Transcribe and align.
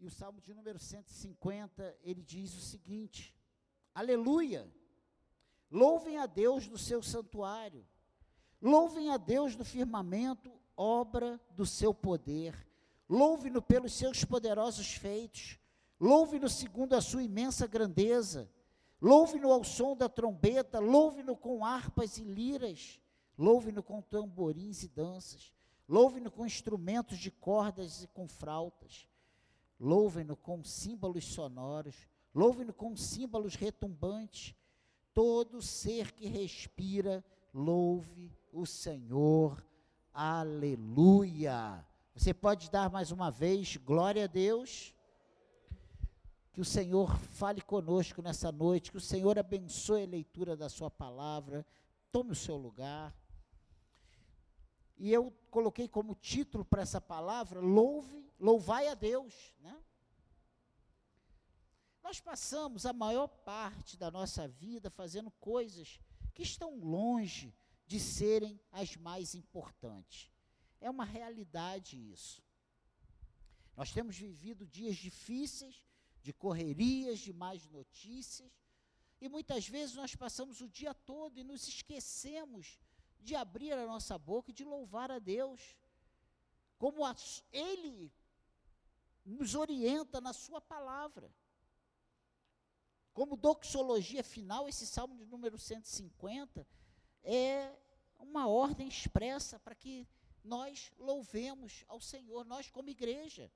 E 0.00 0.06
o 0.06 0.10
Salmo 0.10 0.40
de 0.40 0.54
número 0.54 0.78
150, 0.78 1.94
ele 2.02 2.22
diz 2.22 2.54
o 2.56 2.60
seguinte: 2.60 3.34
Aleluia! 3.94 4.66
Louvem 5.70 6.16
a 6.16 6.24
Deus 6.24 6.66
no 6.66 6.78
seu 6.78 7.02
santuário. 7.02 7.86
Louvem 8.62 9.10
a 9.10 9.18
Deus 9.18 9.54
no 9.56 9.64
firmamento, 9.64 10.50
obra 10.74 11.38
do 11.50 11.66
seu 11.66 11.92
poder. 11.92 12.66
Louve-no 13.10 13.60
pelos 13.60 13.92
seus 13.92 14.24
poderosos 14.24 14.94
feitos. 14.94 15.58
Louve-no 16.00 16.48
segundo 16.48 16.94
a 16.94 17.02
sua 17.02 17.22
imensa 17.22 17.66
grandeza. 17.66 18.50
Louve-no 19.02 19.52
ao 19.52 19.62
som 19.62 19.94
da 19.94 20.08
trombeta. 20.08 20.78
Louve-no 20.78 21.36
com 21.36 21.62
harpas 21.62 22.16
e 22.16 22.24
liras. 22.24 22.98
Louve-no 23.36 23.82
com 23.82 24.00
tamborins 24.00 24.82
e 24.82 24.88
danças. 24.88 25.52
Louve-no 25.86 26.30
com 26.30 26.46
instrumentos 26.46 27.18
de 27.18 27.30
cordas 27.30 28.02
e 28.02 28.06
com 28.08 28.26
flautas. 28.26 29.09
Louve-no 29.80 30.36
com 30.36 30.62
símbolos 30.62 31.24
sonoros. 31.24 32.06
Louve-no 32.34 32.72
com 32.72 32.94
símbolos 32.94 33.54
retumbantes. 33.54 34.54
Todo 35.14 35.62
ser 35.62 36.12
que 36.12 36.28
respira, 36.28 37.24
louve 37.52 38.30
o 38.52 38.66
Senhor. 38.66 39.64
Aleluia. 40.12 41.84
Você 42.14 42.34
pode 42.34 42.70
dar 42.70 42.90
mais 42.90 43.10
uma 43.10 43.30
vez 43.30 43.78
glória 43.78 44.24
a 44.24 44.28
Deus. 44.28 44.94
Que 46.52 46.60
o 46.60 46.64
Senhor 46.64 47.16
fale 47.16 47.62
conosco 47.62 48.20
nessa 48.20 48.52
noite, 48.52 48.90
que 48.90 48.98
o 48.98 49.00
Senhor 49.00 49.38
abençoe 49.38 50.02
a 50.02 50.06
leitura 50.06 50.56
da 50.56 50.68
Sua 50.68 50.90
palavra. 50.90 51.64
Tome 52.12 52.32
o 52.32 52.36
seu 52.36 52.56
lugar. 52.56 53.16
E 54.98 55.10
eu 55.10 55.32
coloquei 55.50 55.88
como 55.88 56.14
título 56.14 56.64
para 56.64 56.82
essa 56.82 57.00
palavra: 57.00 57.60
louve, 57.60 58.29
louvai 58.40 58.88
a 58.88 58.94
Deus, 58.94 59.54
né? 59.60 59.84
Nós 62.02 62.18
passamos 62.18 62.86
a 62.86 62.92
maior 62.92 63.28
parte 63.28 63.96
da 63.96 64.10
nossa 64.10 64.48
vida 64.48 64.90
fazendo 64.90 65.30
coisas 65.32 66.00
que 66.34 66.42
estão 66.42 66.78
longe 66.78 67.54
de 67.86 68.00
serem 68.00 68.58
as 68.72 68.96
mais 68.96 69.34
importantes. 69.34 70.30
É 70.80 70.90
uma 70.90 71.04
realidade 71.04 71.96
isso. 72.10 72.42
Nós 73.76 73.92
temos 73.92 74.16
vivido 74.16 74.66
dias 74.66 74.96
difíceis, 74.96 75.86
de 76.22 76.32
correrias, 76.32 77.18
de 77.18 77.32
más 77.32 77.66
notícias, 77.68 78.50
e 79.20 79.28
muitas 79.28 79.68
vezes 79.68 79.94
nós 79.94 80.14
passamos 80.14 80.60
o 80.60 80.68
dia 80.68 80.94
todo 80.94 81.38
e 81.38 81.44
nos 81.44 81.68
esquecemos 81.68 82.78
de 83.20 83.34
abrir 83.34 83.72
a 83.72 83.86
nossa 83.86 84.16
boca 84.18 84.50
e 84.50 84.54
de 84.54 84.64
louvar 84.64 85.10
a 85.10 85.18
Deus, 85.18 85.76
como 86.78 87.04
a, 87.04 87.14
Ele 87.52 88.10
nos 89.24 89.54
orienta 89.54 90.20
na 90.20 90.32
Sua 90.32 90.60
palavra. 90.60 91.32
Como 93.12 93.36
doxologia 93.36 94.22
final, 94.22 94.68
esse 94.68 94.86
salmo 94.86 95.16
de 95.16 95.24
número 95.26 95.58
150 95.58 96.66
é 97.22 97.72
uma 98.18 98.46
ordem 98.46 98.88
expressa 98.88 99.58
para 99.58 99.74
que 99.74 100.06
nós 100.44 100.92
louvemos 100.98 101.84
ao 101.88 102.00
Senhor, 102.00 102.44
nós 102.44 102.70
como 102.70 102.88
igreja. 102.88 103.50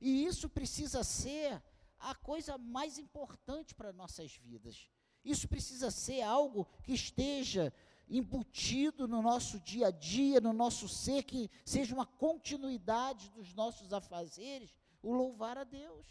E 0.00 0.24
isso 0.24 0.48
precisa 0.48 1.04
ser 1.04 1.62
a 1.98 2.14
coisa 2.14 2.56
mais 2.56 2.98
importante 2.98 3.74
para 3.74 3.92
nossas 3.92 4.34
vidas. 4.36 4.90
Isso 5.24 5.46
precisa 5.46 5.90
ser 5.90 6.22
algo 6.22 6.66
que 6.82 6.94
esteja 6.94 7.72
embutido 8.08 9.06
no 9.06 9.22
nosso 9.22 9.60
dia 9.60 9.88
a 9.88 9.90
dia, 9.90 10.40
no 10.40 10.52
nosso 10.52 10.88
ser, 10.88 11.22
que 11.22 11.50
seja 11.64 11.94
uma 11.94 12.06
continuidade 12.06 13.30
dos 13.30 13.54
nossos 13.54 13.92
afazeres, 13.92 14.74
o 15.02 15.12
louvar 15.12 15.58
a 15.58 15.64
Deus. 15.64 16.06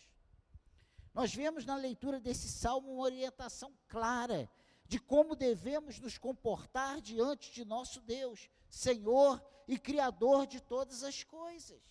Nós 1.13 1.33
vemos 1.33 1.65
na 1.65 1.75
leitura 1.75 2.19
desse 2.19 2.47
salmo 2.47 2.93
uma 2.93 3.03
orientação 3.03 3.73
clara 3.87 4.49
de 4.85 4.99
como 4.99 5.35
devemos 5.35 5.99
nos 5.99 6.17
comportar 6.17 7.01
diante 7.01 7.51
de 7.51 7.63
nosso 7.63 8.01
Deus, 8.01 8.49
Senhor 8.69 9.43
e 9.67 9.77
Criador 9.77 10.47
de 10.47 10.59
todas 10.61 11.03
as 11.03 11.23
coisas. 11.23 11.83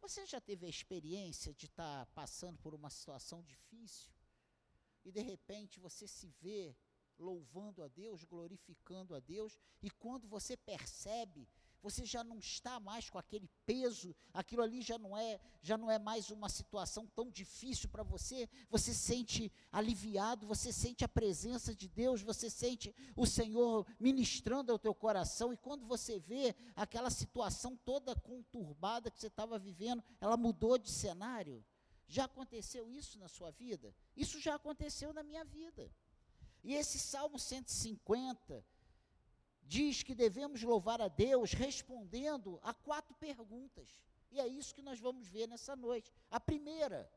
Você 0.00 0.26
já 0.26 0.40
teve 0.40 0.66
a 0.66 0.68
experiência 0.68 1.54
de 1.54 1.66
estar 1.66 2.06
passando 2.06 2.58
por 2.58 2.74
uma 2.74 2.90
situação 2.90 3.42
difícil 3.42 4.12
e 5.04 5.10
de 5.10 5.20
repente 5.20 5.80
você 5.80 6.06
se 6.06 6.28
vê 6.40 6.76
louvando 7.18 7.82
a 7.82 7.88
Deus, 7.88 8.24
glorificando 8.24 9.14
a 9.14 9.20
Deus, 9.20 9.58
e 9.82 9.90
quando 9.90 10.26
você 10.26 10.56
percebe 10.56 11.48
você 11.82 12.04
já 12.04 12.22
não 12.22 12.38
está 12.38 12.78
mais 12.78 13.10
com 13.10 13.18
aquele 13.18 13.50
peso, 13.66 14.14
aquilo 14.32 14.62
ali 14.62 14.80
já 14.80 14.98
não 14.98 15.16
é, 15.16 15.40
já 15.60 15.76
não 15.76 15.90
é 15.90 15.98
mais 15.98 16.30
uma 16.30 16.48
situação 16.48 17.06
tão 17.08 17.30
difícil 17.30 17.88
para 17.88 18.02
você, 18.02 18.48
você 18.70 18.94
sente 18.94 19.52
aliviado, 19.70 20.46
você 20.46 20.72
sente 20.72 21.04
a 21.04 21.08
presença 21.08 21.74
de 21.74 21.88
Deus, 21.88 22.22
você 22.22 22.48
sente 22.48 22.94
o 23.16 23.26
Senhor 23.26 23.86
ministrando 23.98 24.70
ao 24.70 24.78
teu 24.78 24.94
coração, 24.94 25.52
e 25.52 25.56
quando 25.56 25.84
você 25.84 26.18
vê 26.18 26.54
aquela 26.76 27.10
situação 27.10 27.76
toda 27.84 28.14
conturbada 28.14 29.10
que 29.10 29.20
você 29.20 29.26
estava 29.26 29.58
vivendo, 29.58 30.02
ela 30.20 30.36
mudou 30.36 30.78
de 30.78 30.90
cenário. 30.90 31.64
Já 32.06 32.24
aconteceu 32.24 32.90
isso 32.90 33.18
na 33.18 33.26
sua 33.26 33.50
vida? 33.50 33.94
Isso 34.16 34.38
já 34.38 34.54
aconteceu 34.54 35.12
na 35.12 35.22
minha 35.22 35.44
vida. 35.44 35.90
E 36.62 36.74
esse 36.74 36.98
Salmo 36.98 37.38
150, 37.38 38.64
diz 39.62 40.02
que 40.02 40.14
devemos 40.14 40.62
louvar 40.62 41.00
a 41.00 41.08
Deus 41.08 41.52
respondendo 41.52 42.58
a 42.62 42.74
quatro 42.74 43.14
perguntas. 43.16 44.00
E 44.30 44.40
é 44.40 44.46
isso 44.46 44.74
que 44.74 44.82
nós 44.82 44.98
vamos 44.98 45.26
ver 45.28 45.46
nessa 45.46 45.76
noite. 45.76 46.12
A 46.30 46.40
primeira, 46.40 47.10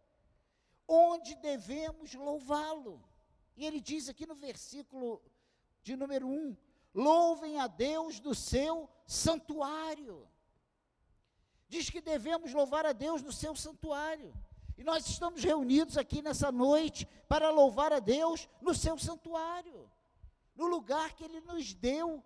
onde 0.88 1.36
devemos 1.36 2.14
louvá-lo? 2.14 3.04
E 3.56 3.66
ele 3.66 3.80
diz 3.80 4.10
aqui 4.10 4.26
no 4.26 4.36
versículo 4.36 5.22
de 5.82 5.96
número 5.96 6.28
1: 6.28 6.58
louvem 6.94 7.60
a 7.60 7.68
Deus 7.68 8.20
do 8.20 8.36
seu 8.36 8.90
santuário. 9.06 10.28
Diz 11.68 11.90
que 11.90 12.02
devemos 12.02 12.54
louvar 12.54 12.86
a 12.86 12.94
Deus 12.94 13.22
no 13.22 13.32
seu 13.32 13.56
santuário. 13.56 14.34
E 14.78 14.84
nós 14.84 15.08
estamos 15.08 15.44
reunidos 15.44 15.98
aqui 15.98 16.22
nessa 16.22 16.52
noite 16.52 17.08
para 17.28 17.50
louvar 17.50 17.94
a 17.94 18.00
Deus 18.00 18.50
no 18.62 18.74
seu 18.74 18.98
santuário, 18.98 19.90
no 20.54 20.68
lugar 20.68 21.14
que 21.14 21.24
Ele 21.24 21.40
nos 21.40 21.74
deu 21.74 22.22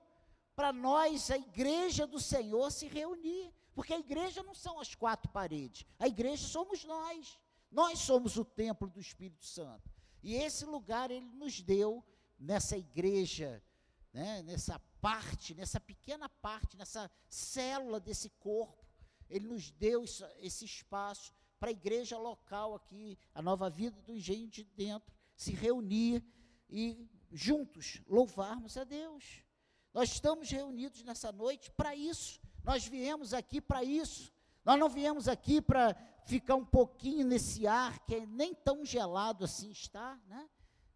para 0.59 0.73
nós, 0.73 1.31
a 1.31 1.37
igreja 1.37 2.05
do 2.05 2.19
Senhor, 2.19 2.69
se 2.69 2.85
reunir. 2.85 3.53
Porque 3.73 3.93
a 3.93 3.99
igreja 3.99 4.43
não 4.43 4.53
são 4.53 4.77
as 4.77 4.93
quatro 4.93 5.31
paredes, 5.31 5.85
a 5.97 6.05
igreja 6.05 6.45
somos 6.45 6.83
nós. 6.83 7.39
Nós 7.71 7.99
somos 7.99 8.35
o 8.35 8.43
templo 8.43 8.89
do 8.89 8.99
Espírito 8.99 9.45
Santo. 9.45 9.89
E 10.21 10.35
esse 10.35 10.65
lugar 10.65 11.11
ele 11.11 11.27
nos 11.27 11.61
deu 11.61 12.03
nessa 12.37 12.75
igreja, 12.75 13.63
né, 14.11 14.41
nessa 14.41 14.77
parte, 14.99 15.55
nessa 15.55 15.79
pequena 15.79 16.27
parte, 16.27 16.75
nessa 16.75 17.09
célula 17.29 17.97
desse 17.97 18.29
corpo. 18.31 18.85
Ele 19.29 19.47
nos 19.47 19.71
deu 19.71 20.03
isso, 20.03 20.25
esse 20.39 20.65
espaço 20.65 21.33
para 21.57 21.69
a 21.69 21.71
igreja 21.71 22.17
local 22.17 22.75
aqui, 22.75 23.17
a 23.33 23.41
nova 23.41 23.69
vida 23.69 24.01
do 24.01 24.13
engenho 24.13 24.49
de 24.49 24.65
dentro, 24.65 25.15
se 25.37 25.53
reunir 25.53 26.21
e 26.69 27.09
juntos 27.31 28.01
louvarmos 28.09 28.75
a 28.75 28.83
Deus. 28.83 29.47
Nós 29.93 30.11
estamos 30.11 30.49
reunidos 30.49 31.03
nessa 31.03 31.31
noite 31.31 31.71
para 31.71 31.95
isso. 31.95 32.41
Nós 32.63 32.85
viemos 32.85 33.33
aqui 33.33 33.59
para 33.59 33.83
isso. 33.83 34.31
Nós 34.63 34.79
não 34.79 34.89
viemos 34.89 35.27
aqui 35.27 35.61
para 35.61 35.95
ficar 36.25 36.55
um 36.55 36.65
pouquinho 36.65 37.25
nesse 37.25 37.65
ar 37.65 37.99
que 38.05 38.25
nem 38.25 38.53
tão 38.53 38.85
gelado 38.85 39.43
assim 39.43 39.71
está, 39.71 40.15
né? 40.27 40.49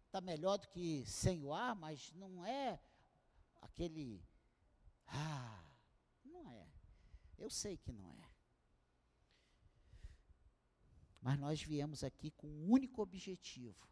Está 0.06 0.20
melhor 0.20 0.58
do 0.58 0.68
que 0.68 1.04
sem 1.06 1.42
o 1.42 1.52
ar, 1.52 1.74
mas 1.74 2.12
não 2.12 2.44
é 2.44 2.78
aquele. 3.60 4.24
Ah, 5.08 5.64
não 6.24 6.48
é. 6.52 6.68
Eu 7.36 7.50
sei 7.50 7.76
que 7.76 7.92
não 7.92 8.14
é. 8.14 8.30
Mas 11.20 11.38
nós 11.38 11.60
viemos 11.62 12.04
aqui 12.04 12.30
com 12.30 12.46
um 12.46 12.70
único 12.70 13.02
objetivo: 13.02 13.88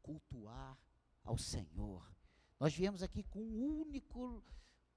cultuar 0.00 0.78
ao 1.24 1.36
Senhor, 1.36 2.15
nós 2.58 2.74
viemos 2.74 3.02
aqui 3.02 3.22
com 3.22 3.40
um 3.40 3.80
único 3.80 4.42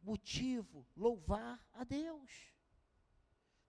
motivo: 0.02 0.86
louvar 0.96 1.60
a 1.74 1.84
Deus. 1.84 2.32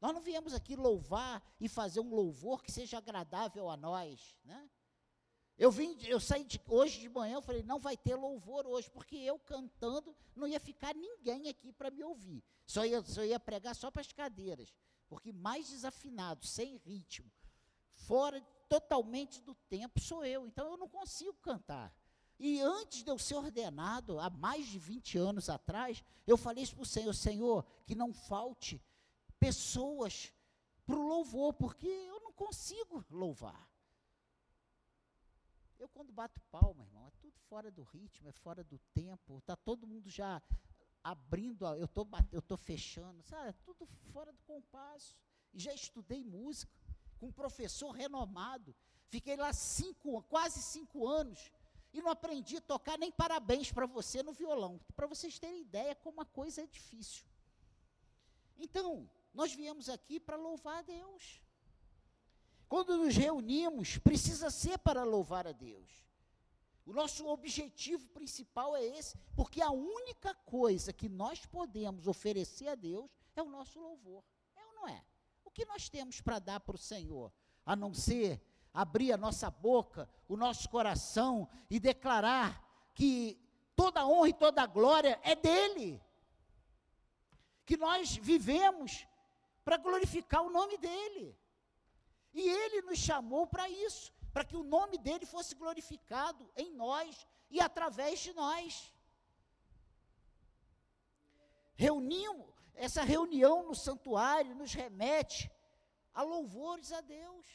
Nós 0.00 0.14
não 0.14 0.20
viemos 0.20 0.54
aqui 0.54 0.76
louvar 0.76 1.42
e 1.60 1.68
fazer 1.68 2.00
um 2.00 2.14
louvor 2.14 2.62
que 2.62 2.72
seja 2.72 2.98
agradável 2.98 3.68
a 3.68 3.76
nós, 3.76 4.34
né? 4.44 4.70
Eu 5.58 5.70
vim, 5.70 5.94
eu 6.06 6.18
saí 6.18 6.42
de, 6.42 6.58
hoje 6.66 7.00
de 7.00 7.08
manhã, 7.10 7.34
eu 7.34 7.42
falei, 7.42 7.62
não 7.62 7.78
vai 7.78 7.94
ter 7.94 8.14
louvor 8.14 8.66
hoje, 8.66 8.90
porque 8.90 9.14
eu 9.16 9.38
cantando 9.38 10.16
não 10.34 10.48
ia 10.48 10.58
ficar 10.58 10.94
ninguém 10.94 11.48
aqui 11.48 11.70
para 11.70 11.90
me 11.90 12.02
ouvir. 12.02 12.42
Só 12.64 12.82
ia, 12.86 13.02
só 13.02 13.22
ia 13.22 13.38
pregar 13.38 13.76
só 13.76 13.90
para 13.90 14.00
as 14.00 14.10
cadeiras, 14.10 14.74
porque 15.06 15.30
mais 15.30 15.68
desafinado, 15.68 16.46
sem 16.46 16.78
ritmo, 16.78 17.30
fora 17.92 18.40
totalmente 18.70 19.42
do 19.42 19.54
tempo 19.54 20.00
sou 20.00 20.24
eu, 20.24 20.46
então 20.46 20.66
eu 20.70 20.78
não 20.78 20.88
consigo 20.88 21.34
cantar. 21.42 21.94
E 22.42 22.58
antes 22.62 23.04
de 23.04 23.10
eu 23.10 23.18
ser 23.18 23.34
ordenado, 23.34 24.18
há 24.18 24.30
mais 24.30 24.66
de 24.66 24.78
20 24.78 25.18
anos 25.18 25.50
atrás, 25.50 26.02
eu 26.26 26.38
falei 26.38 26.64
isso 26.64 26.74
para 26.74 26.84
o 26.84 26.86
Senhor: 26.86 27.12
Senhor, 27.12 27.66
que 27.86 27.94
não 27.94 28.14
falte 28.14 28.82
pessoas 29.38 30.32
para 30.86 30.96
o 30.96 31.06
louvor, 31.06 31.52
porque 31.52 31.86
eu 31.86 32.18
não 32.20 32.32
consigo 32.32 33.04
louvar. 33.10 33.68
Eu, 35.78 35.86
quando 35.90 36.14
bato 36.14 36.40
palma, 36.50 36.82
irmão, 36.82 37.06
é 37.06 37.10
tudo 37.20 37.38
fora 37.40 37.70
do 37.70 37.82
ritmo, 37.82 38.30
é 38.30 38.32
fora 38.32 38.64
do 38.64 38.78
tempo, 38.94 39.36
está 39.36 39.54
todo 39.54 39.86
mundo 39.86 40.08
já 40.08 40.42
abrindo, 41.04 41.66
eu 41.74 41.88
tô, 41.88 42.06
eu 42.32 42.40
tô 42.40 42.56
fechando, 42.56 43.22
sabe? 43.22 43.50
É 43.50 43.54
tudo 43.66 43.86
fora 44.14 44.32
do 44.32 44.42
compasso. 44.44 45.14
E 45.52 45.60
já 45.60 45.74
estudei 45.74 46.24
música 46.24 46.72
com 47.18 47.26
um 47.26 47.32
professor 47.32 47.90
renomado. 47.90 48.74
Fiquei 49.08 49.36
lá 49.36 49.52
cinco, 49.52 50.22
quase 50.22 50.62
cinco 50.62 51.06
anos 51.06 51.50
e 51.92 52.00
não 52.00 52.10
aprendi 52.10 52.56
a 52.56 52.60
tocar 52.60 52.98
nem 52.98 53.10
parabéns 53.10 53.72
para 53.72 53.86
você 53.86 54.22
no 54.22 54.32
violão, 54.32 54.80
para 54.94 55.06
vocês 55.06 55.38
terem 55.38 55.60
ideia 55.60 55.94
como 55.94 56.20
a 56.20 56.24
coisa 56.24 56.62
é 56.62 56.66
difícil. 56.66 57.24
Então, 58.58 59.08
nós 59.32 59.52
viemos 59.52 59.88
aqui 59.88 60.20
para 60.20 60.36
louvar 60.36 60.78
a 60.78 60.82
Deus. 60.82 61.42
Quando 62.68 62.96
nos 62.96 63.16
reunimos, 63.16 63.98
precisa 63.98 64.50
ser 64.50 64.78
para 64.78 65.02
louvar 65.02 65.46
a 65.46 65.52
Deus. 65.52 65.88
O 66.86 66.92
nosso 66.92 67.26
objetivo 67.26 68.08
principal 68.08 68.76
é 68.76 68.84
esse, 68.84 69.16
porque 69.34 69.60
a 69.60 69.70
única 69.70 70.34
coisa 70.34 70.92
que 70.92 71.08
nós 71.08 71.44
podemos 71.46 72.06
oferecer 72.06 72.68
a 72.68 72.74
Deus 72.74 73.10
é 73.34 73.42
o 73.42 73.48
nosso 73.48 73.80
louvor. 73.80 74.24
É 74.56 74.64
ou 74.64 74.74
não 74.74 74.88
é? 74.88 75.04
O 75.44 75.50
que 75.50 75.64
nós 75.64 75.88
temos 75.88 76.20
para 76.20 76.38
dar 76.38 76.60
para 76.60 76.76
o 76.76 76.78
Senhor, 76.78 77.32
a 77.64 77.74
não 77.74 77.92
ser 77.92 78.40
abrir 78.72 79.12
a 79.12 79.16
nossa 79.16 79.50
boca, 79.50 80.08
o 80.28 80.36
nosso 80.36 80.68
coração 80.68 81.48
e 81.68 81.78
declarar 81.78 82.62
que 82.94 83.38
toda 83.74 84.06
honra 84.06 84.28
e 84.28 84.32
toda 84.32 84.66
glória 84.66 85.18
é 85.22 85.34
dele. 85.34 86.02
Que 87.64 87.76
nós 87.76 88.16
vivemos 88.16 89.06
para 89.64 89.76
glorificar 89.76 90.42
o 90.42 90.50
nome 90.50 90.76
dele. 90.78 91.38
E 92.32 92.48
ele 92.48 92.82
nos 92.82 92.98
chamou 92.98 93.46
para 93.46 93.68
isso, 93.68 94.12
para 94.32 94.44
que 94.44 94.56
o 94.56 94.62
nome 94.62 94.98
dele 94.98 95.26
fosse 95.26 95.54
glorificado 95.54 96.50
em 96.56 96.72
nós 96.72 97.26
e 97.50 97.60
através 97.60 98.20
de 98.20 98.32
nós. 98.32 98.92
Reunimos, 101.74 102.46
essa 102.74 103.02
reunião 103.02 103.66
no 103.66 103.74
santuário 103.74 104.54
nos 104.54 104.72
remete 104.72 105.50
a 106.14 106.22
louvores 106.22 106.92
a 106.92 107.00
Deus. 107.00 107.46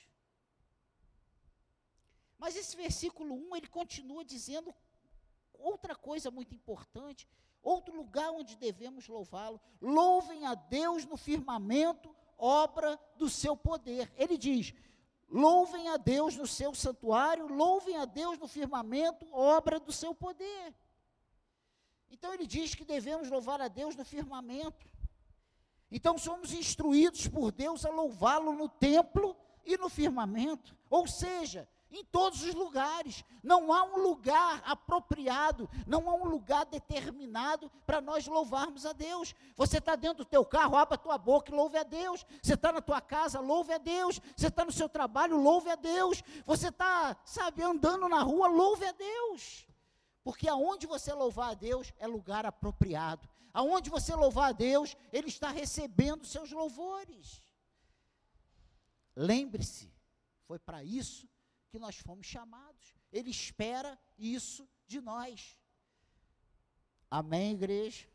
Mas 2.37 2.55
esse 2.55 2.75
versículo 2.75 3.33
1, 3.33 3.55
ele 3.55 3.67
continua 3.67 4.23
dizendo 4.23 4.73
outra 5.53 5.95
coisa 5.95 6.29
muito 6.29 6.53
importante, 6.53 7.27
outro 7.61 7.95
lugar 7.95 8.31
onde 8.31 8.55
devemos 8.55 9.07
louvá-lo. 9.07 9.59
Louvem 9.81 10.45
a 10.45 10.53
Deus 10.53 11.05
no 11.05 11.17
firmamento, 11.17 12.13
obra 12.37 12.99
do 13.15 13.29
seu 13.29 13.55
poder. 13.55 14.11
Ele 14.15 14.37
diz: 14.37 14.73
louvem 15.29 15.89
a 15.89 15.97
Deus 15.97 16.35
no 16.35 16.45
seu 16.45 16.73
santuário, 16.75 17.47
louvem 17.47 17.97
a 17.97 18.05
Deus 18.05 18.37
no 18.37 18.47
firmamento, 18.47 19.27
obra 19.31 19.79
do 19.79 19.91
seu 19.91 20.13
poder. 20.13 20.73
Então 22.09 22.33
ele 22.33 22.45
diz 22.45 22.75
que 22.75 22.85
devemos 22.85 23.29
louvar 23.29 23.59
a 23.61 23.67
Deus 23.67 23.95
no 23.95 24.05
firmamento. 24.05 24.87
Então 25.91 26.17
somos 26.17 26.51
instruídos 26.53 27.27
por 27.27 27.51
Deus 27.51 27.85
a 27.85 27.89
louvá-lo 27.89 28.53
no 28.53 28.67
templo 28.67 29.35
e 29.65 29.77
no 29.77 29.89
firmamento. 29.89 30.75
Ou 30.89 31.07
seja, 31.07 31.67
em 31.91 32.03
todos 32.03 32.43
os 32.43 32.53
lugares. 32.53 33.23
Não 33.43 33.71
há 33.71 33.83
um 33.83 33.97
lugar 33.97 34.61
apropriado, 34.65 35.69
não 35.85 36.09
há 36.09 36.15
um 36.15 36.25
lugar 36.25 36.65
determinado 36.65 37.71
para 37.85 38.01
nós 38.01 38.27
louvarmos 38.27 38.85
a 38.85 38.93
Deus. 38.93 39.33
Você 39.55 39.77
está 39.77 39.95
dentro 39.95 40.23
do 40.23 40.25
teu 40.25 40.45
carro, 40.45 40.75
abra 40.75 40.95
a 40.95 40.99
tua 40.99 41.17
boca 41.17 41.51
e 41.51 41.55
louve 41.55 41.77
a 41.77 41.83
Deus. 41.83 42.25
Você 42.41 42.53
está 42.53 42.71
na 42.71 42.81
tua 42.81 43.01
casa, 43.01 43.39
louve 43.39 43.73
a 43.73 43.77
Deus. 43.77 44.19
Você 44.35 44.47
está 44.47 44.65
no 44.65 44.71
seu 44.71 44.89
trabalho, 44.89 45.37
louve 45.37 45.69
a 45.69 45.75
Deus. 45.75 46.23
Você 46.45 46.69
está, 46.69 47.15
sabe, 47.23 47.61
andando 47.63 48.09
na 48.09 48.21
rua, 48.21 48.47
louve 48.47 48.85
a 48.85 48.91
Deus. 48.91 49.67
Porque 50.23 50.47
aonde 50.49 50.87
você 50.87 51.13
louvar 51.13 51.51
a 51.51 51.53
Deus 51.53 51.93
é 51.99 52.07
lugar 52.07 52.45
apropriado. 52.45 53.29
Aonde 53.53 53.89
você 53.89 54.13
louvar 54.13 54.49
a 54.49 54.53
Deus, 54.53 54.97
Ele 55.13 55.27
está 55.27 55.49
recebendo 55.49 56.25
seus 56.25 56.51
louvores. 56.51 57.41
Lembre-se, 59.15 59.93
foi 60.45 60.59
para 60.59 60.83
isso 60.83 61.25
que 61.75 61.79
nós 61.79 61.97
fomos 61.97 62.25
chamados. 62.25 62.95
Ele 63.11 63.29
espera 63.29 63.99
isso 64.17 64.65
de 64.87 65.01
nós. 65.01 65.59
Amém, 67.11 67.51
igreja? 67.51 68.07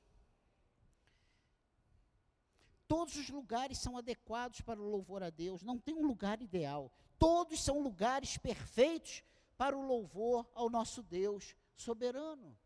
Todos 2.88 3.16
os 3.16 3.28
lugares 3.28 3.76
são 3.76 3.98
adequados 3.98 4.62
para 4.62 4.80
o 4.80 4.88
louvor 4.88 5.22
a 5.22 5.28
Deus, 5.28 5.62
não 5.62 5.78
tem 5.78 5.94
um 5.94 6.06
lugar 6.06 6.40
ideal. 6.40 6.90
Todos 7.18 7.62
são 7.62 7.80
lugares 7.80 8.38
perfeitos 8.38 9.22
para 9.58 9.76
o 9.76 9.86
louvor 9.86 10.50
ao 10.54 10.70
nosso 10.70 11.02
Deus 11.02 11.54
soberano. 11.76 12.58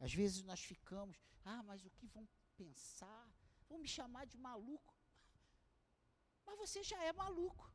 Às 0.00 0.12
vezes 0.12 0.42
nós 0.42 0.60
ficamos, 0.60 1.16
ah, 1.44 1.62
mas 1.62 1.86
o 1.86 1.90
que 1.90 2.08
vão 2.08 2.28
pensar? 2.56 3.32
Vão 3.68 3.78
me 3.78 3.86
chamar 3.86 4.26
de 4.26 4.36
maluco. 4.36 4.91
Mas 6.46 6.58
você 6.58 6.82
já 6.82 7.02
é 7.04 7.12
maluco. 7.12 7.72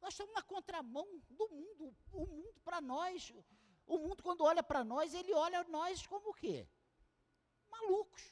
Nós 0.00 0.14
estamos 0.14 0.34
na 0.34 0.42
contramão 0.42 1.06
do 1.28 1.48
mundo. 1.48 1.96
O 2.12 2.26
mundo 2.26 2.60
para 2.62 2.80
nós, 2.80 3.32
o 3.86 3.98
mundo 3.98 4.22
quando 4.22 4.42
olha 4.44 4.62
para 4.62 4.84
nós, 4.84 5.14
ele 5.14 5.32
olha 5.32 5.64
nós 5.64 6.06
como 6.06 6.30
o 6.30 6.34
quê? 6.34 6.68
Malucos, 7.68 8.22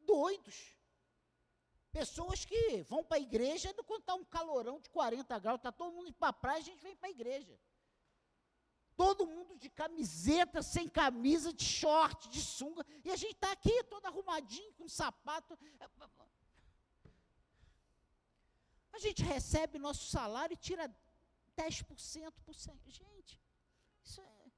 doidos. 0.00 0.76
Pessoas 1.90 2.44
que 2.44 2.82
vão 2.82 3.02
para 3.02 3.16
a 3.16 3.20
igreja 3.20 3.72
quando 3.86 4.00
está 4.00 4.14
um 4.14 4.24
calorão 4.24 4.78
de 4.80 4.90
40 4.90 5.38
graus, 5.38 5.58
está 5.58 5.72
todo 5.72 5.94
mundo 5.94 6.08
indo 6.08 6.18
para 6.18 6.32
praia, 6.32 6.58
a 6.58 6.62
gente 6.62 6.82
vem 6.82 6.96
para 6.96 7.08
a 7.08 7.10
igreja. 7.10 7.58
Todo 8.96 9.26
mundo 9.26 9.56
de 9.56 9.70
camiseta, 9.70 10.60
sem 10.60 10.88
camisa, 10.88 11.52
de 11.52 11.64
short, 11.64 12.28
de 12.28 12.40
sunga, 12.42 12.84
e 13.04 13.10
a 13.10 13.16
gente 13.16 13.34
está 13.34 13.52
aqui 13.52 13.84
todo 13.84 14.04
arrumadinho, 14.06 14.72
com 14.74 14.88
sapato. 14.88 15.56
A 18.98 19.00
gente 19.00 19.22
recebe 19.22 19.78
nosso 19.78 20.06
salário 20.06 20.54
e 20.54 20.64
tira 20.68 20.84
10% 21.56 22.32
por 22.44 22.52
cento. 22.52 22.90
Gente, 22.90 23.40
isso 24.02 24.20
é. 24.20 24.50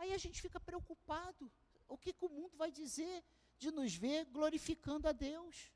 Aí 0.00 0.12
a 0.12 0.18
gente 0.18 0.42
fica 0.42 0.60
preocupado. 0.60 1.50
O 1.88 1.96
que, 1.96 2.12
que 2.12 2.26
o 2.26 2.28
mundo 2.28 2.54
vai 2.54 2.70
dizer 2.70 3.24
de 3.56 3.70
nos 3.70 3.94
ver 3.94 4.26
glorificando 4.26 5.08
a 5.08 5.12
Deus? 5.12 5.72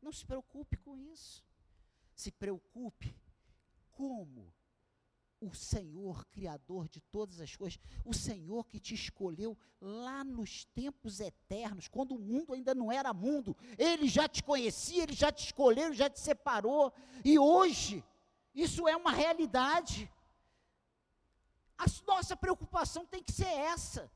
Não 0.00 0.12
se 0.12 0.24
preocupe 0.24 0.78
com 0.78 0.96
isso. 0.96 1.44
Se 2.14 2.32
preocupe 2.32 3.14
como 3.92 4.50
o 5.40 5.54
Senhor, 5.54 6.26
Criador 6.26 6.88
de 6.88 7.00
todas 7.00 7.40
as 7.40 7.56
coisas, 7.56 7.78
o 8.04 8.12
Senhor 8.12 8.66
que 8.66 8.78
te 8.78 8.94
escolheu 8.94 9.56
lá 9.80 10.22
nos 10.22 10.64
tempos 10.66 11.18
eternos, 11.18 11.88
quando 11.88 12.14
o 12.14 12.18
mundo 12.18 12.52
ainda 12.52 12.74
não 12.74 12.92
era 12.92 13.14
mundo, 13.14 13.56
Ele 13.78 14.06
já 14.06 14.28
te 14.28 14.42
conhecia, 14.42 15.04
Ele 15.04 15.14
já 15.14 15.32
te 15.32 15.46
escolheu, 15.46 15.94
já 15.94 16.10
te 16.10 16.20
separou, 16.20 16.92
e 17.24 17.38
hoje, 17.38 18.04
isso 18.54 18.86
é 18.86 18.94
uma 18.94 19.10
realidade. 19.10 20.10
A 21.78 21.86
nossa 22.06 22.36
preocupação 22.36 23.06
tem 23.06 23.22
que 23.22 23.32
ser 23.32 23.48
essa, 23.48 24.10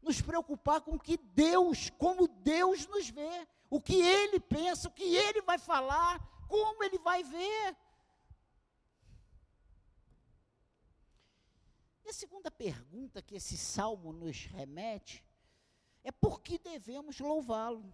nos 0.00 0.20
preocupar 0.20 0.80
com 0.82 0.92
o 0.92 1.00
que 1.00 1.16
Deus, 1.16 1.90
como 1.98 2.28
Deus 2.28 2.86
nos 2.86 3.08
vê, 3.08 3.48
o 3.68 3.80
que 3.80 4.00
Ele 4.00 4.38
pensa, 4.38 4.86
o 4.86 4.92
que 4.92 5.02
Ele 5.02 5.42
vai 5.42 5.58
falar, 5.58 6.20
como 6.46 6.84
Ele 6.84 6.98
vai 6.98 7.24
ver. 7.24 7.76
E 12.04 12.10
a 12.10 12.12
segunda 12.12 12.50
pergunta 12.50 13.22
que 13.22 13.34
esse 13.34 13.56
salmo 13.56 14.12
nos 14.12 14.44
remete 14.44 15.24
é 16.02 16.12
por 16.12 16.42
que 16.42 16.58
devemos 16.58 17.18
louvá-lo? 17.18 17.90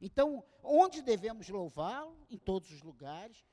Então, 0.00 0.44
onde 0.62 1.02
devemos 1.02 1.48
louvá-lo? 1.48 2.16
Em 2.30 2.38
todos 2.38 2.70
os 2.70 2.82
lugares. 2.82 3.44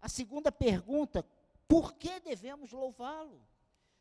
A 0.00 0.08
segunda 0.08 0.50
pergunta, 0.50 1.22
por 1.68 1.94
que 1.94 2.20
devemos 2.20 2.72
louvá-lo? 2.72 3.46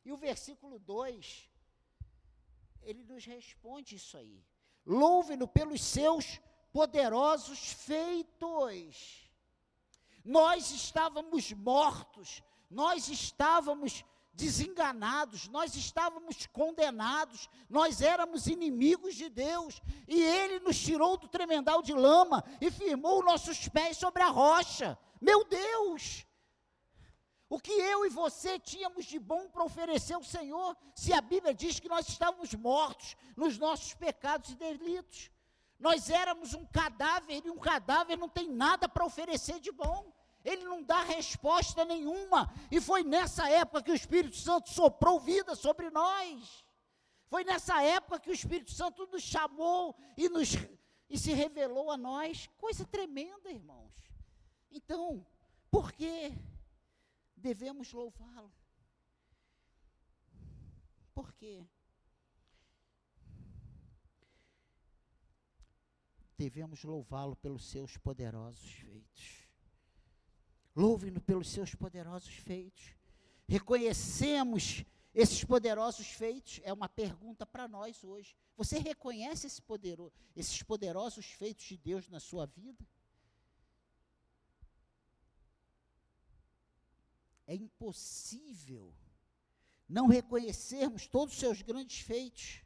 E 0.05 0.11
o 0.11 0.17
versículo 0.17 0.79
2, 0.79 1.49
ele 2.81 3.03
nos 3.03 3.25
responde 3.25 3.95
isso 3.95 4.17
aí. 4.17 4.45
Louve-no 4.85 5.47
pelos 5.47 5.81
seus 5.81 6.39
poderosos 6.71 7.71
feitos. 7.71 9.29
Nós 10.23 10.71
estávamos 10.71 11.51
mortos, 11.51 12.41
nós 12.69 13.09
estávamos 13.09 14.05
desenganados, 14.33 15.47
nós 15.47 15.75
estávamos 15.75 16.47
condenados, 16.47 17.47
nós 17.69 18.01
éramos 18.01 18.47
inimigos 18.47 19.15
de 19.15 19.29
Deus, 19.29 19.81
e 20.07 20.21
Ele 20.21 20.59
nos 20.59 20.77
tirou 20.79 21.17
do 21.17 21.27
tremendal 21.27 21.81
de 21.81 21.93
lama 21.93 22.43
e 22.59 22.71
firmou 22.71 23.23
nossos 23.23 23.67
pés 23.69 23.97
sobre 23.97 24.23
a 24.23 24.29
rocha. 24.29 24.97
Meu 25.21 25.45
Deus! 25.45 26.25
O 27.47 27.59
que 27.59 27.71
eu 27.71 28.03
e 28.03 28.09
você 28.09 28.57
tínhamos 28.57 29.05
de 29.05 29.19
bom 29.19 29.47
para 29.47 29.63
oferecer 29.63 30.15
ao 30.15 30.23
Senhor, 30.23 30.75
se 30.95 31.13
a 31.13 31.21
Bíblia 31.21 31.53
diz 31.53 31.79
que 31.79 31.87
nós 31.87 32.09
estávamos 32.09 32.51
mortos 32.55 33.15
nos 33.37 33.59
nossos 33.59 33.93
pecados 33.93 34.49
e 34.49 34.55
delitos. 34.55 35.29
Nós 35.79 36.09
éramos 36.09 36.55
um 36.55 36.65
cadáver 36.65 37.45
e 37.45 37.51
um 37.51 37.59
cadáver 37.59 38.17
não 38.17 38.27
tem 38.27 38.49
nada 38.49 38.89
para 38.89 39.05
oferecer 39.05 39.59
de 39.59 39.71
bom. 39.71 40.11
Ele 40.43 40.63
não 40.63 40.83
dá 40.83 41.01
resposta 41.03 41.85
nenhuma. 41.85 42.53
E 42.69 42.81
foi 42.81 43.03
nessa 43.03 43.49
época 43.49 43.83
que 43.83 43.91
o 43.91 43.95
Espírito 43.95 44.35
Santo 44.35 44.69
soprou 44.69 45.19
vida 45.19 45.55
sobre 45.55 45.89
nós. 45.89 46.65
Foi 47.27 47.43
nessa 47.43 47.81
época 47.81 48.19
que 48.19 48.29
o 48.29 48.33
Espírito 48.33 48.71
Santo 48.71 49.07
nos 49.07 49.23
chamou 49.23 49.95
e, 50.17 50.27
nos, 50.29 50.51
e 51.09 51.17
se 51.17 51.33
revelou 51.33 51.89
a 51.89 51.97
nós. 51.97 52.47
Coisa 52.57 52.85
tremenda, 52.85 53.49
irmãos. 53.51 53.93
Então, 54.69 55.25
por 55.71 55.91
que 55.91 56.31
devemos 57.35 57.91
louvá-lo? 57.91 58.53
Por 61.13 61.33
quê? 61.33 61.65
Devemos 66.37 66.83
louvá-lo 66.83 67.35
pelos 67.35 67.65
seus 67.65 67.97
poderosos 67.97 68.71
feitos. 68.73 69.42
Louve-no 70.75 71.21
pelos 71.21 71.49
seus 71.49 71.75
poderosos 71.75 72.33
feitos. 72.33 72.95
Reconhecemos 73.47 74.85
esses 75.13 75.43
poderosos 75.43 76.07
feitos 76.07 76.59
é 76.63 76.73
uma 76.73 76.89
pergunta 76.89 77.45
para 77.45 77.67
nós 77.67 78.03
hoje. 78.03 78.35
Você 78.57 78.79
reconhece 78.79 79.45
esse 79.45 79.61
poderoso, 79.61 80.11
esses 80.35 80.63
poderosos 80.63 81.27
feitos 81.27 81.65
de 81.65 81.77
Deus 81.77 82.09
na 82.09 82.19
sua 82.19 82.47
vida? 82.47 82.83
É 87.45 87.53
impossível 87.53 88.91
não 89.87 90.07
reconhecermos 90.07 91.05
todos 91.05 91.35
os 91.35 91.39
seus 91.39 91.61
grandes 91.61 91.99
feitos. 91.99 92.61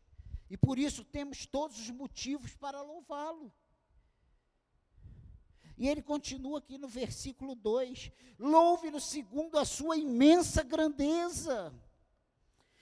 E 0.50 0.56
por 0.56 0.80
isso 0.80 1.04
temos 1.04 1.46
todos 1.46 1.78
os 1.78 1.90
motivos 1.90 2.56
para 2.56 2.82
louvá-lo. 2.82 3.52
E 5.78 5.88
ele 5.88 6.02
continua 6.02 6.58
aqui 6.58 6.78
no 6.78 6.88
versículo 6.88 7.54
2: 7.54 8.12
Louve-no 8.40 9.00
segundo 9.00 9.60
a 9.60 9.66
sua 9.66 9.96
imensa 9.96 10.64
grandeza. 10.64 11.74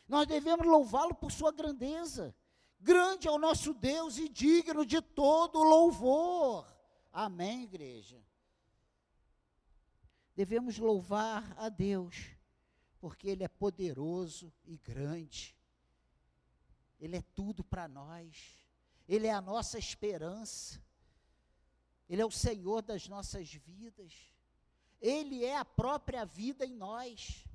Nós 0.08 0.26
devemos 0.26 0.66
louvá-lo 0.66 1.14
por 1.14 1.32
sua 1.32 1.52
grandeza. 1.52 2.34
Grande 2.80 3.28
é 3.28 3.32
o 3.32 3.40
nosso 3.40 3.74
Deus 3.74 4.18
e 4.18 4.30
digno 4.30 4.86
de 4.86 5.02
todo 5.02 5.64
louvor. 5.64 6.66
Amém, 7.12 7.64
igreja? 7.64 8.24
Devemos 10.36 10.78
louvar 10.78 11.56
a 11.58 11.70
Deus, 11.70 12.32
porque 13.00 13.28
Ele 13.28 13.44
é 13.44 13.48
poderoso 13.48 14.54
e 14.66 14.78
grande. 14.78 15.56
Ele 17.00 17.18
é 17.18 17.22
tudo 17.34 17.64
para 17.64 17.88
nós. 17.88 18.56
Ele 19.08 19.28
é 19.28 19.34
a 19.34 19.42
nossa 19.42 19.78
esperança. 19.78 20.85
Ele 22.10 22.22
é 22.22 22.26
o 22.26 22.32
Senhor 22.32 22.82
das 22.82 23.08
nossas 23.08 23.52
vidas. 23.54 24.14
Ele 25.02 25.44
é 25.44 25.58
a 25.58 25.66
própria 25.66 26.26
vida 26.26 26.66
em 26.66 26.74
nós. 26.74 27.46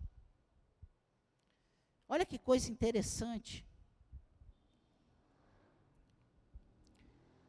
Olha 2.09 2.27
que 2.27 2.39
coisa 2.39 2.71
interessante. 2.71 3.65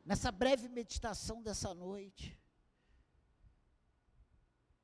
Nessa 0.06 0.32
breve 0.32 0.68
meditação 0.68 1.42
dessa 1.42 1.74
noite, 1.74 2.38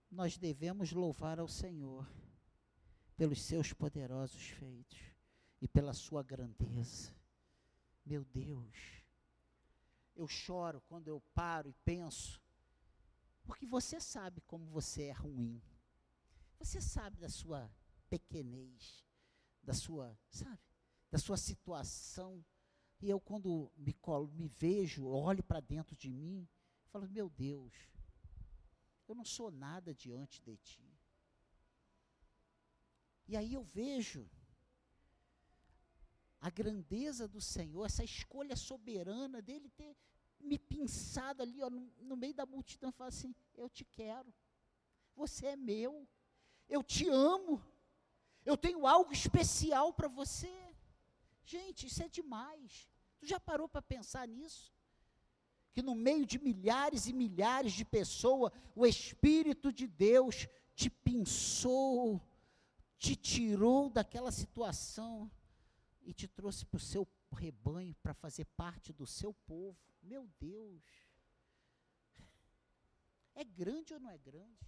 nós 0.10 0.38
devemos 0.38 0.92
louvar 0.92 1.40
ao 1.40 1.48
Senhor 1.48 2.08
pelos 3.16 3.42
seus 3.42 3.74
poderosos 3.74 4.42
feitos 4.42 5.00
e 5.62 5.68
pela 5.68 5.94
sua 5.94 6.24
grandeza. 6.24 7.12
Meu 8.06 8.24
Deus, 8.24 8.76
eu 10.18 10.28
choro 10.28 10.82
quando 10.82 11.08
eu 11.08 11.22
paro 11.34 11.70
e 11.70 11.74
penso, 11.86 12.42
porque 13.46 13.66
você 13.66 14.02
sabe 14.02 14.42
como 14.42 14.66
você 14.66 15.04
é 15.04 15.12
ruim, 15.12 15.62
você 16.60 16.82
sabe 16.82 17.18
da 17.18 17.30
sua 17.30 17.72
pequenez, 18.10 19.06
da 19.62 19.74
sua, 19.74 20.18
sabe, 20.30 20.60
da 21.12 21.20
sua 21.20 21.38
situação. 21.38 22.44
E 23.00 23.10
eu, 23.10 23.20
quando 23.20 23.72
me, 23.78 23.94
colo, 23.94 24.28
me 24.32 24.48
vejo, 24.48 25.06
olho 25.06 25.44
para 25.44 25.60
dentro 25.60 25.96
de 25.96 26.10
mim, 26.10 26.48
falo: 26.88 27.08
Meu 27.08 27.30
Deus, 27.30 27.74
eu 29.08 29.14
não 29.14 29.24
sou 29.24 29.52
nada 29.52 29.94
diante 29.94 30.42
de 30.42 30.58
ti. 30.58 31.00
E 33.28 33.38
aí 33.38 33.54
eu 33.54 33.64
vejo 33.64 34.28
a 36.40 36.50
grandeza 36.50 37.28
do 37.28 37.42
Senhor, 37.42 37.86
essa 37.86 38.04
escolha 38.04 38.56
soberana 38.56 39.42
dele 39.42 39.70
ter 39.70 39.96
me 40.40 40.58
pinçado 40.60 41.42
ali 41.42 41.62
ó, 41.64 41.70
no, 41.70 41.92
no 42.00 42.16
meio 42.16 42.34
da 42.34 42.46
multidão 42.46 42.90
e 42.90 42.94
falar 42.94 43.10
assim: 43.10 43.34
Eu 43.56 43.70
te 43.70 43.84
quero, 43.84 44.32
você 45.16 45.48
é 45.48 45.56
meu, 45.56 46.08
eu 46.70 46.84
te 46.84 47.08
amo. 47.10 47.64
Eu 48.46 48.56
tenho 48.56 48.88
algo 48.88 49.12
especial 49.12 49.92
para 49.92 50.08
você. 50.08 50.54
Gente, 51.44 51.88
isso 51.88 52.02
é 52.02 52.08
demais. 52.08 52.90
Tu 53.20 53.26
já 53.26 53.40
parou 53.40 53.68
para 53.68 53.82
pensar 53.82 54.26
nisso? 54.28 54.74
Que 55.74 55.82
no 55.82 55.94
meio 55.94 56.26
de 56.26 56.40
milhares 56.40 57.08
e 57.08 57.14
milhares 57.14 57.74
de 57.74 57.84
pessoas, 57.84 58.54
o 58.74 58.86
Espírito 58.86 59.72
de 59.72 59.86
Deus 59.86 60.48
te 60.74 60.90
pinçou, 60.90 62.22
te 62.98 63.16
tirou 63.16 63.90
daquela 63.90 64.32
situação 64.32 65.30
e 66.08 66.14
te 66.14 66.26
trouxe 66.26 66.66
para 66.66 66.78
o 66.78 66.80
seu 66.80 67.06
rebanho 67.34 67.94
para 67.96 68.14
fazer 68.14 68.46
parte 68.46 68.94
do 68.94 69.06
seu 69.06 69.34
povo. 69.34 69.78
Meu 70.02 70.26
Deus. 70.40 70.82
É 73.36 73.44
grande 73.44 73.94
ou 73.94 74.00
não 74.00 74.10
é 74.10 74.18
grande? 74.18 74.66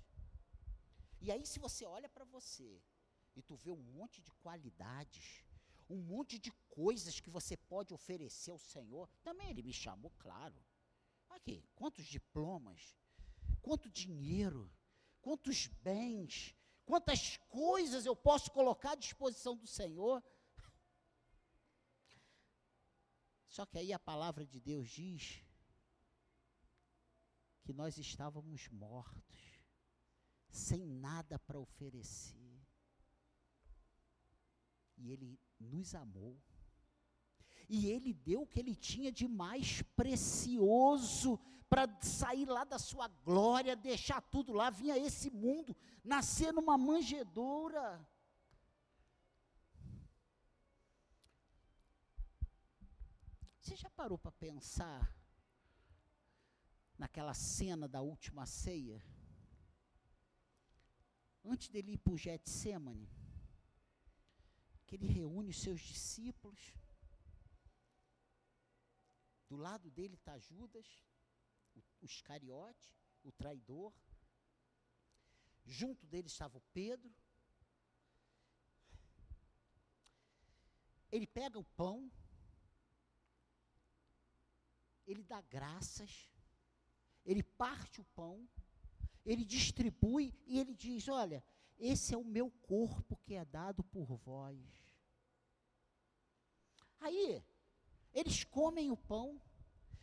E 1.22 1.32
aí, 1.32 1.46
se 1.46 1.58
você 1.58 1.86
olha 1.86 2.10
para 2.10 2.26
você 2.26 2.82
e 3.38 3.42
tu 3.42 3.56
vê 3.56 3.72
um 3.72 3.82
monte 3.82 4.22
de 4.22 4.32
qualidades, 4.34 5.46
um 5.90 5.96
monte 5.96 6.38
de 6.38 6.52
coisas 6.68 7.22
que 7.22 7.30
você 7.30 7.56
pode 7.56 7.94
oferecer 7.94 8.52
ao 8.52 8.60
Senhor. 8.60 9.10
Também 9.24 9.50
ele 9.50 9.64
me 9.64 9.74
chamou, 9.74 10.12
claro. 10.20 10.62
Aqui, 11.30 11.64
quantos 11.74 12.06
diplomas, 12.06 12.98
quanto 13.62 13.90
dinheiro, 13.90 14.70
quantos 15.22 15.68
bens, 15.68 16.54
quantas 16.86 17.38
coisas 17.48 18.06
eu 18.06 18.16
posso 18.16 18.52
colocar 18.52 18.92
à 18.92 18.96
disposição 18.96 19.56
do 19.56 19.68
Senhor. 19.68 20.22
Só 23.50 23.66
que 23.66 23.78
aí 23.78 23.92
a 23.92 24.00
palavra 24.00 24.46
de 24.46 24.60
Deus 24.60 24.88
diz 24.90 25.44
que 27.64 27.74
nós 27.74 27.98
estávamos 27.98 28.70
mortos, 28.70 29.60
sem 30.48 30.86
nada 30.86 31.38
para 31.38 31.60
oferecer 31.60 32.40
e 35.00 35.12
ele 35.12 35.40
nos 35.60 35.96
amou. 35.96 36.38
E 37.68 37.88
ele 37.88 38.14
deu 38.14 38.42
o 38.42 38.48
que 38.48 38.60
ele 38.60 38.76
tinha 38.76 39.12
de 39.12 39.28
mais 39.28 39.82
precioso 39.96 41.40
para 41.70 41.88
sair 42.02 42.46
lá 42.46 42.64
da 42.64 42.80
sua 42.80 43.08
glória, 43.08 43.76
deixar 43.76 44.22
tudo 44.22 44.52
lá, 44.54 44.70
vinha 44.70 44.98
esse 44.98 45.30
mundo, 45.30 45.76
nascer 46.04 46.52
numa 46.52 46.78
manjedoura. 46.78 48.06
Você 53.70 53.76
já 53.76 53.90
parou 53.92 54.18
para 54.18 54.32
pensar 54.32 55.16
naquela 56.98 57.36
cena 57.36 57.88
da 57.88 58.02
última 58.02 58.44
ceia? 58.48 59.00
Antes 61.46 61.70
dele 61.70 61.92
ir 61.92 62.00
para 62.00 62.14
o 62.14 62.18
Getsemane, 62.18 63.08
que 64.88 64.96
ele 64.96 65.06
reúne 65.06 65.52
os 65.52 65.62
seus 65.62 65.80
discípulos. 65.82 66.74
Do 69.48 69.56
lado 69.56 69.92
dele 69.92 70.16
está 70.16 70.36
Judas, 70.40 71.06
o, 71.76 71.84
Iscariote, 72.02 72.98
o 73.24 73.32
traidor. 73.32 73.94
Junto 75.64 76.08
dele 76.08 76.26
estava 76.28 76.58
o 76.58 76.68
Pedro. 76.74 77.14
Ele 81.12 81.28
pega 81.28 81.60
o 81.60 81.64
pão, 81.64 82.12
ele 85.12 85.24
dá 85.24 85.42
graças, 85.42 86.32
ele 87.26 87.44
parte 87.44 88.02
o 88.02 88.06
pão, 88.16 88.48
ele 89.26 89.44
distribui 89.46 90.34
e 90.46 90.60
ele 90.60 90.74
diz: 90.74 91.08
Olha, 91.08 91.44
esse 91.78 92.14
é 92.14 92.18
o 92.18 92.24
meu 92.24 92.50
corpo 92.50 93.18
que 93.18 93.34
é 93.34 93.46
dado 93.46 93.84
por 93.84 94.16
vós. 94.18 94.58
Aí, 97.00 97.44
eles 98.14 98.44
comem 98.44 98.92
o 98.92 98.98
pão, 98.98 99.42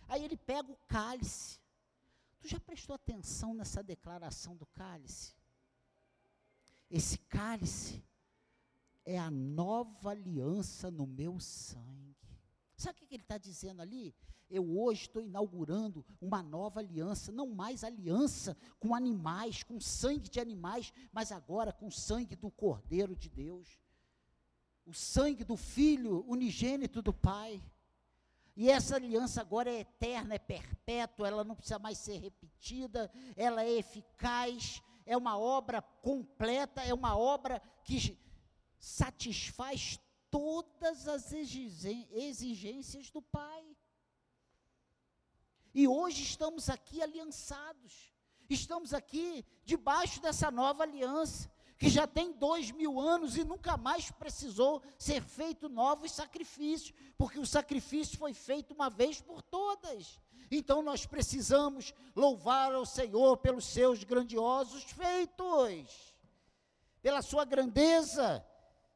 aí 0.08 0.24
ele 0.24 0.36
pega 0.36 0.70
o 0.70 0.78
cálice. 0.86 1.60
Tu 2.40 2.48
já 2.48 2.60
prestou 2.60 2.94
atenção 2.94 3.54
nessa 3.54 3.82
declaração 3.82 4.56
do 4.56 4.66
cálice? 4.66 5.36
esse 6.90 7.18
cálice 7.18 8.02
é 9.04 9.18
a 9.18 9.30
nova 9.30 10.10
aliança 10.10 10.90
no 10.90 11.06
meu 11.06 11.38
sangue. 11.40 12.16
Sabe 12.76 12.98
o 13.02 13.06
que 13.06 13.14
ele 13.14 13.22
está 13.22 13.38
dizendo 13.38 13.80
ali? 13.82 14.14
Eu 14.48 14.78
hoje 14.78 15.02
estou 15.02 15.20
inaugurando 15.20 16.04
uma 16.20 16.42
nova 16.42 16.80
aliança, 16.80 17.32
não 17.32 17.48
mais 17.48 17.82
aliança 17.82 18.56
com 18.78 18.94
animais, 18.94 19.62
com 19.62 19.80
sangue 19.80 20.28
de 20.28 20.38
animais, 20.38 20.92
mas 21.12 21.32
agora 21.32 21.72
com 21.72 21.90
sangue 21.90 22.36
do 22.36 22.50
Cordeiro 22.50 23.16
de 23.16 23.28
Deus. 23.28 23.78
O 24.84 24.94
sangue 24.94 25.42
do 25.42 25.56
Filho 25.56 26.24
unigênito 26.28 27.02
do 27.02 27.12
Pai. 27.12 27.60
E 28.56 28.70
essa 28.70 28.96
aliança 28.96 29.40
agora 29.40 29.70
é 29.70 29.80
eterna, 29.80 30.34
é 30.34 30.38
perpétua, 30.38 31.28
ela 31.28 31.44
não 31.44 31.56
precisa 31.56 31.78
mais 31.78 31.98
ser 31.98 32.18
repetida, 32.18 33.10
ela 33.36 33.62
é 33.62 33.70
eficaz, 33.70 34.80
é 35.04 35.16
uma 35.16 35.36
obra 35.38 35.82
completa, 35.82 36.82
é 36.82 36.94
uma 36.94 37.18
obra 37.18 37.60
que 37.84 38.16
satisfaz 38.78 39.98
todas 40.30 41.08
as 41.08 41.32
exigências 41.32 43.10
do 43.10 43.20
Pai. 43.20 43.76
E 45.78 45.86
hoje 45.86 46.22
estamos 46.22 46.70
aqui 46.70 47.02
aliançados, 47.02 48.10
estamos 48.48 48.94
aqui 48.94 49.44
debaixo 49.62 50.22
dessa 50.22 50.50
nova 50.50 50.84
aliança, 50.84 51.52
que 51.76 51.90
já 51.90 52.06
tem 52.06 52.32
dois 52.32 52.70
mil 52.70 52.98
anos 52.98 53.36
e 53.36 53.44
nunca 53.44 53.76
mais 53.76 54.10
precisou 54.10 54.82
ser 54.98 55.22
feito 55.22 55.68
novos 55.68 56.12
sacrifícios, 56.12 56.94
porque 57.18 57.38
o 57.38 57.44
sacrifício 57.44 58.16
foi 58.16 58.32
feito 58.32 58.72
uma 58.72 58.88
vez 58.88 59.20
por 59.20 59.42
todas. 59.42 60.18
Então 60.50 60.80
nós 60.80 61.04
precisamos 61.04 61.92
louvar 62.14 62.72
ao 62.72 62.86
Senhor 62.86 63.36
pelos 63.36 63.66
seus 63.66 64.02
grandiosos 64.02 64.82
feitos, 64.82 66.14
pela 67.02 67.20
sua 67.20 67.44
grandeza. 67.44 68.42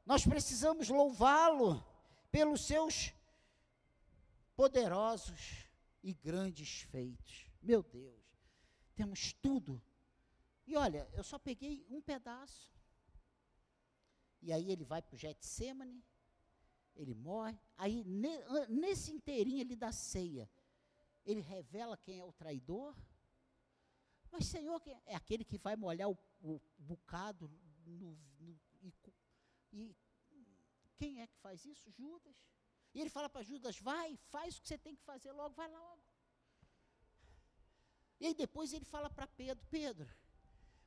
Nós 0.06 0.24
precisamos 0.24 0.88
louvá-lo 0.88 1.84
pelos 2.32 2.62
seus 2.62 3.12
poderosos 4.56 5.68
e 6.02 6.12
grandes 6.14 6.82
feitos. 6.82 7.50
Meu 7.62 7.82
Deus, 7.82 8.24
temos 8.94 9.32
tudo. 9.34 9.82
E 10.66 10.76
olha, 10.76 11.08
eu 11.12 11.24
só 11.24 11.38
peguei 11.38 11.84
um 11.88 12.00
pedaço. 12.00 12.70
E 14.42 14.52
aí 14.52 14.70
ele 14.70 14.84
vai 14.84 15.02
para 15.02 15.14
o 15.14 15.18
Getsemane, 15.18 16.02
ele 16.96 17.14
morre. 17.14 17.58
Aí 17.76 18.04
ne, 18.04 18.38
nesse 18.68 19.12
inteirinho 19.12 19.60
ele 19.60 19.76
dá 19.76 19.92
ceia. 19.92 20.50
Ele 21.24 21.40
revela 21.40 21.96
quem 21.96 22.18
é 22.18 22.24
o 22.24 22.32
traidor. 22.32 22.96
Mas 24.30 24.46
Senhor, 24.46 24.80
é 25.06 25.14
aquele 25.14 25.44
que 25.44 25.58
vai 25.58 25.76
molhar 25.76 26.08
o, 26.08 26.16
o 26.40 26.60
bocado 26.78 27.50
no, 27.84 28.16
no, 28.38 28.58
e, 28.80 28.94
e 29.72 29.96
quem 30.96 31.20
é 31.20 31.26
que 31.26 31.36
faz 31.38 31.64
isso? 31.64 31.90
Judas. 31.90 32.36
E 32.94 33.00
ele 33.00 33.10
fala 33.10 33.28
para 33.28 33.42
Judas: 33.42 33.78
vai, 33.78 34.16
faz 34.34 34.56
o 34.56 34.62
que 34.62 34.68
você 34.68 34.78
tem 34.78 34.94
que 34.94 35.02
fazer 35.02 35.32
logo, 35.32 35.54
vai 35.54 35.70
logo. 35.70 36.02
E 38.20 38.26
aí 38.26 38.34
depois 38.34 38.72
ele 38.72 38.84
fala 38.84 39.08
para 39.08 39.26
Pedro: 39.26 39.64
Pedro, 39.70 40.08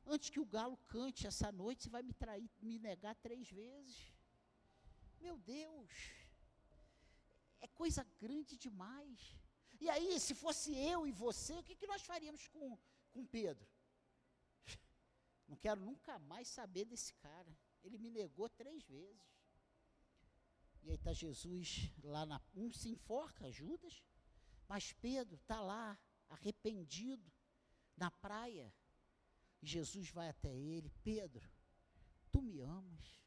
antes 0.05 0.29
que 0.29 0.39
o 0.39 0.45
galo 0.45 0.77
cante 0.87 1.27
essa 1.27 1.51
noite, 1.51 1.83
você 1.83 1.89
vai 1.89 2.03
me 2.03 2.13
trair, 2.13 2.49
me 2.61 2.77
negar 2.79 3.15
três 3.15 3.49
vezes. 3.49 4.13
Meu 5.19 5.37
Deus, 5.37 5.91
é 7.61 7.67
coisa 7.67 8.03
grande 8.19 8.57
demais. 8.57 9.35
E 9.79 9.89
aí, 9.89 10.19
se 10.19 10.33
fosse 10.35 10.75
eu 10.77 11.07
e 11.07 11.11
você, 11.11 11.53
o 11.57 11.63
que, 11.63 11.75
que 11.75 11.87
nós 11.87 12.01
faríamos 12.01 12.47
com, 12.47 12.77
com 13.11 13.25
Pedro? 13.25 13.67
Não 15.47 15.57
quero 15.57 15.79
nunca 15.81 16.19
mais 16.19 16.47
saber 16.47 16.85
desse 16.85 17.13
cara. 17.15 17.57
Ele 17.83 17.97
me 17.97 18.09
negou 18.09 18.47
três 18.49 18.83
vezes. 18.83 19.21
E 20.83 20.89
aí 20.89 20.95
está 20.95 21.13
Jesus 21.13 21.89
lá 22.03 22.25
na. 22.25 22.41
Um 22.53 22.71
se 22.71 22.89
enforca, 22.89 23.51
Judas, 23.51 24.03
mas 24.67 24.91
Pedro 24.93 25.35
está 25.35 25.61
lá, 25.61 25.97
arrependido, 26.29 27.31
na 27.95 28.11
praia. 28.11 28.73
E 29.61 29.65
Jesus 29.65 30.09
vai 30.09 30.27
até 30.27 30.53
ele, 30.53 30.89
Pedro, 31.01 31.49
tu 32.31 32.41
me 32.41 32.59
amas. 32.59 33.23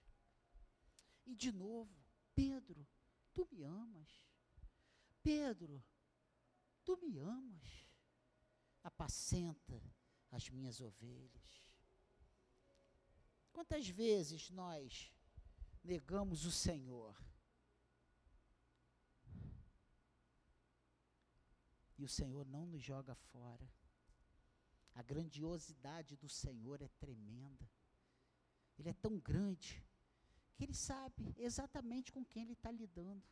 E 1.25 1.35
de 1.35 1.51
novo, 1.51 1.97
Pedro, 2.35 2.87
tu 3.33 3.49
me 3.51 3.63
amas. 3.63 4.23
Pedro, 5.23 5.83
tu 6.85 6.97
me 6.99 7.19
amas. 7.19 7.87
Apacenta 8.83 9.83
as 10.31 10.51
minhas 10.51 10.81
ovelhas. 10.81 11.65
Quantas 13.51 13.89
vezes 13.89 14.51
nós 14.51 15.11
negamos 15.83 16.45
o 16.45 16.53
Senhor? 16.53 17.17
E 21.99 22.05
o 22.05 22.09
Senhor 22.09 22.47
não 22.47 22.67
nos 22.67 22.83
joga 22.83 23.15
fora. 23.15 23.71
A 24.95 25.03
grandiosidade 25.03 26.17
do 26.17 26.29
Senhor 26.29 26.81
é 26.83 26.89
tremenda. 26.89 27.71
Ele 28.79 28.91
é 28.91 28.95
tão 28.95 29.19
grande 29.19 29.85
que 30.55 30.65
ele 30.65 30.75
sabe 30.75 31.35
exatamente 31.37 32.13
com 32.13 32.25
quem 32.25 32.43
ele 32.43 32.53
está 32.53 32.71
lidando. 32.71 33.23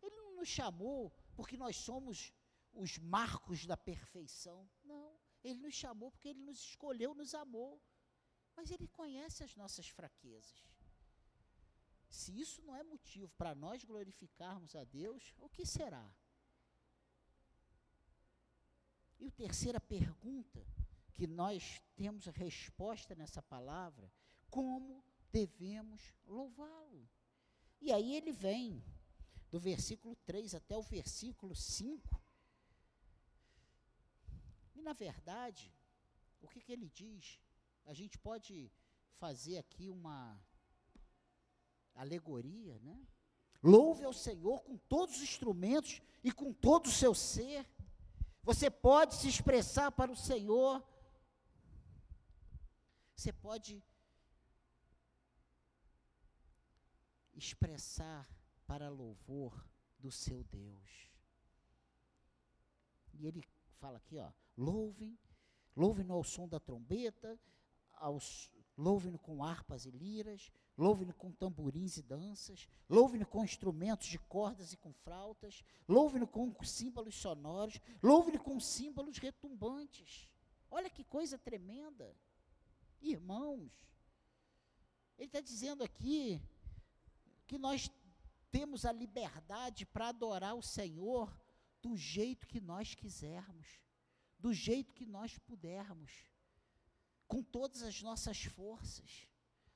Ele 0.00 0.16
não 0.16 0.36
nos 0.36 0.48
chamou 0.48 1.10
porque 1.34 1.56
nós 1.56 1.76
somos 1.76 2.32
os 2.72 2.98
marcos 2.98 3.66
da 3.66 3.76
perfeição. 3.76 4.68
Não. 4.84 5.16
Ele 5.42 5.60
nos 5.60 5.74
chamou 5.74 6.10
porque 6.10 6.28
ele 6.28 6.40
nos 6.40 6.58
escolheu, 6.58 7.14
nos 7.14 7.34
amou. 7.34 7.80
Mas 8.54 8.70
ele 8.70 8.86
conhece 8.86 9.42
as 9.42 9.56
nossas 9.56 9.88
fraquezas. 9.88 10.68
Se 12.08 12.38
isso 12.38 12.62
não 12.62 12.76
é 12.76 12.82
motivo 12.82 13.32
para 13.38 13.54
nós 13.54 13.84
glorificarmos 13.84 14.76
a 14.76 14.84
Deus, 14.84 15.34
o 15.38 15.48
que 15.48 15.64
será? 15.64 16.14
E 19.22 19.28
a 19.28 19.30
terceira 19.30 19.80
pergunta, 19.80 20.66
que 21.14 21.28
nós 21.28 21.80
temos 21.94 22.26
resposta 22.26 23.14
nessa 23.14 23.40
palavra, 23.40 24.12
como 24.50 25.04
devemos 25.30 26.12
louvá-lo? 26.26 27.08
E 27.80 27.92
aí 27.92 28.16
ele 28.16 28.32
vem, 28.32 28.84
do 29.48 29.60
versículo 29.60 30.16
3 30.26 30.56
até 30.56 30.76
o 30.76 30.82
versículo 30.82 31.54
5. 31.54 32.20
E 34.74 34.82
na 34.82 34.92
verdade, 34.92 35.72
o 36.40 36.48
que, 36.48 36.60
que 36.60 36.72
ele 36.72 36.88
diz? 36.88 37.38
A 37.84 37.94
gente 37.94 38.18
pode 38.18 38.72
fazer 39.18 39.56
aqui 39.56 39.88
uma 39.88 40.36
alegoria, 41.94 42.76
né? 42.80 43.06
Louve 43.62 44.04
ao 44.04 44.12
Senhor 44.12 44.64
com 44.64 44.76
todos 44.76 45.14
os 45.14 45.22
instrumentos 45.22 46.02
e 46.24 46.32
com 46.32 46.52
todo 46.52 46.86
o 46.86 46.92
seu 46.92 47.14
ser. 47.14 47.64
Você 48.42 48.70
pode 48.70 49.14
se 49.14 49.28
expressar 49.28 49.92
para 49.92 50.10
o 50.10 50.16
Senhor. 50.16 50.82
Você 53.14 53.32
pode 53.32 53.82
expressar 57.34 58.28
para 58.66 58.88
louvor 58.88 59.64
do 59.98 60.10
seu 60.10 60.42
Deus. 60.44 61.10
E 63.14 63.26
ele 63.26 63.44
fala 63.78 63.98
aqui, 63.98 64.18
ó, 64.18 64.32
louvem, 64.56 65.18
louvem 65.76 66.10
ao 66.10 66.24
som 66.24 66.48
da 66.48 66.58
trombeta, 66.58 67.38
aos, 67.92 68.50
louvem 68.76 69.16
com 69.16 69.44
harpas 69.44 69.86
e 69.86 69.90
liras, 69.90 70.50
Louve-no 70.76 71.12
com 71.12 71.30
tamborins 71.30 71.98
e 71.98 72.02
danças, 72.02 72.66
louve-no 72.88 73.26
com 73.26 73.44
instrumentos 73.44 74.06
de 74.06 74.18
cordas 74.18 74.72
e 74.72 74.76
com 74.76 74.92
flautas, 74.92 75.62
louve-no 75.86 76.26
com 76.26 76.52
símbolos 76.64 77.14
sonoros, 77.14 77.78
louve-no 78.02 78.38
com 78.40 78.58
símbolos 78.58 79.18
retumbantes. 79.18 80.28
Olha 80.70 80.88
que 80.88 81.04
coisa 81.04 81.36
tremenda. 81.36 82.16
Irmãos, 83.02 83.70
ele 85.18 85.26
está 85.26 85.40
dizendo 85.40 85.84
aqui 85.84 86.40
que 87.46 87.58
nós 87.58 87.90
temos 88.50 88.86
a 88.86 88.92
liberdade 88.92 89.84
para 89.84 90.08
adorar 90.08 90.54
o 90.54 90.62
Senhor 90.62 91.30
do 91.82 91.96
jeito 91.96 92.46
que 92.46 92.60
nós 92.60 92.94
quisermos, 92.94 93.66
do 94.38 94.52
jeito 94.54 94.94
que 94.94 95.04
nós 95.04 95.36
pudermos, 95.38 96.10
com 97.28 97.42
todas 97.42 97.82
as 97.82 98.00
nossas 98.00 98.44
forças. 98.44 99.28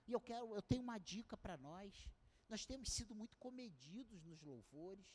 E 0.07 0.12
eu 0.12 0.21
quero, 0.21 0.55
eu 0.55 0.62
tenho 0.62 0.83
uma 0.83 0.99
dica 0.99 1.37
para 1.37 1.57
nós. 1.57 2.09
Nós 2.49 2.64
temos 2.64 2.92
sido 2.92 3.14
muito 3.14 3.37
comedidos 3.37 4.23
nos 4.23 4.40
louvores. 4.42 5.07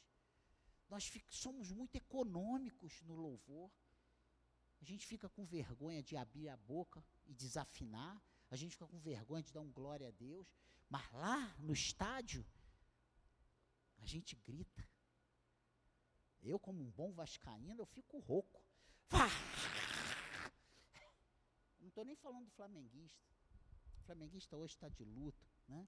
Nós 0.89 1.09
somos 1.29 1.71
muito 1.71 1.95
econômicos 1.95 3.01
no 3.03 3.15
louvor. 3.15 3.71
A 4.81 4.83
gente 4.83 5.05
fica 5.05 5.29
com 5.29 5.45
vergonha 5.45 6.03
de 6.03 6.17
abrir 6.17 6.49
a 6.49 6.57
boca 6.57 7.05
e 7.25 7.33
desafinar. 7.33 8.21
A 8.49 8.55
gente 8.55 8.71
fica 8.71 8.87
com 8.87 8.99
vergonha 8.99 9.43
de 9.43 9.53
dar 9.53 9.61
um 9.61 9.71
glória 9.71 10.09
a 10.09 10.11
Deus. 10.11 10.53
Mas 10.89 11.09
lá 11.13 11.55
no 11.59 11.71
estádio, 11.71 12.45
a 13.99 14.05
gente 14.05 14.35
grita. 14.35 14.85
Eu, 16.41 16.59
como 16.59 16.83
um 16.83 16.91
bom 16.91 17.13
vascaíno, 17.13 17.81
eu 17.81 17.85
fico 17.85 18.19
rouco. 18.19 18.61
Não 21.79 21.87
estou 21.87 22.03
nem 22.03 22.15
falando 22.15 22.45
do 22.45 22.51
flamenguista. 22.51 23.31
O 24.01 24.03
flamenguista 24.03 24.57
hoje 24.57 24.73
está 24.73 24.89
de 24.89 25.03
luto, 25.05 25.45
né? 25.67 25.87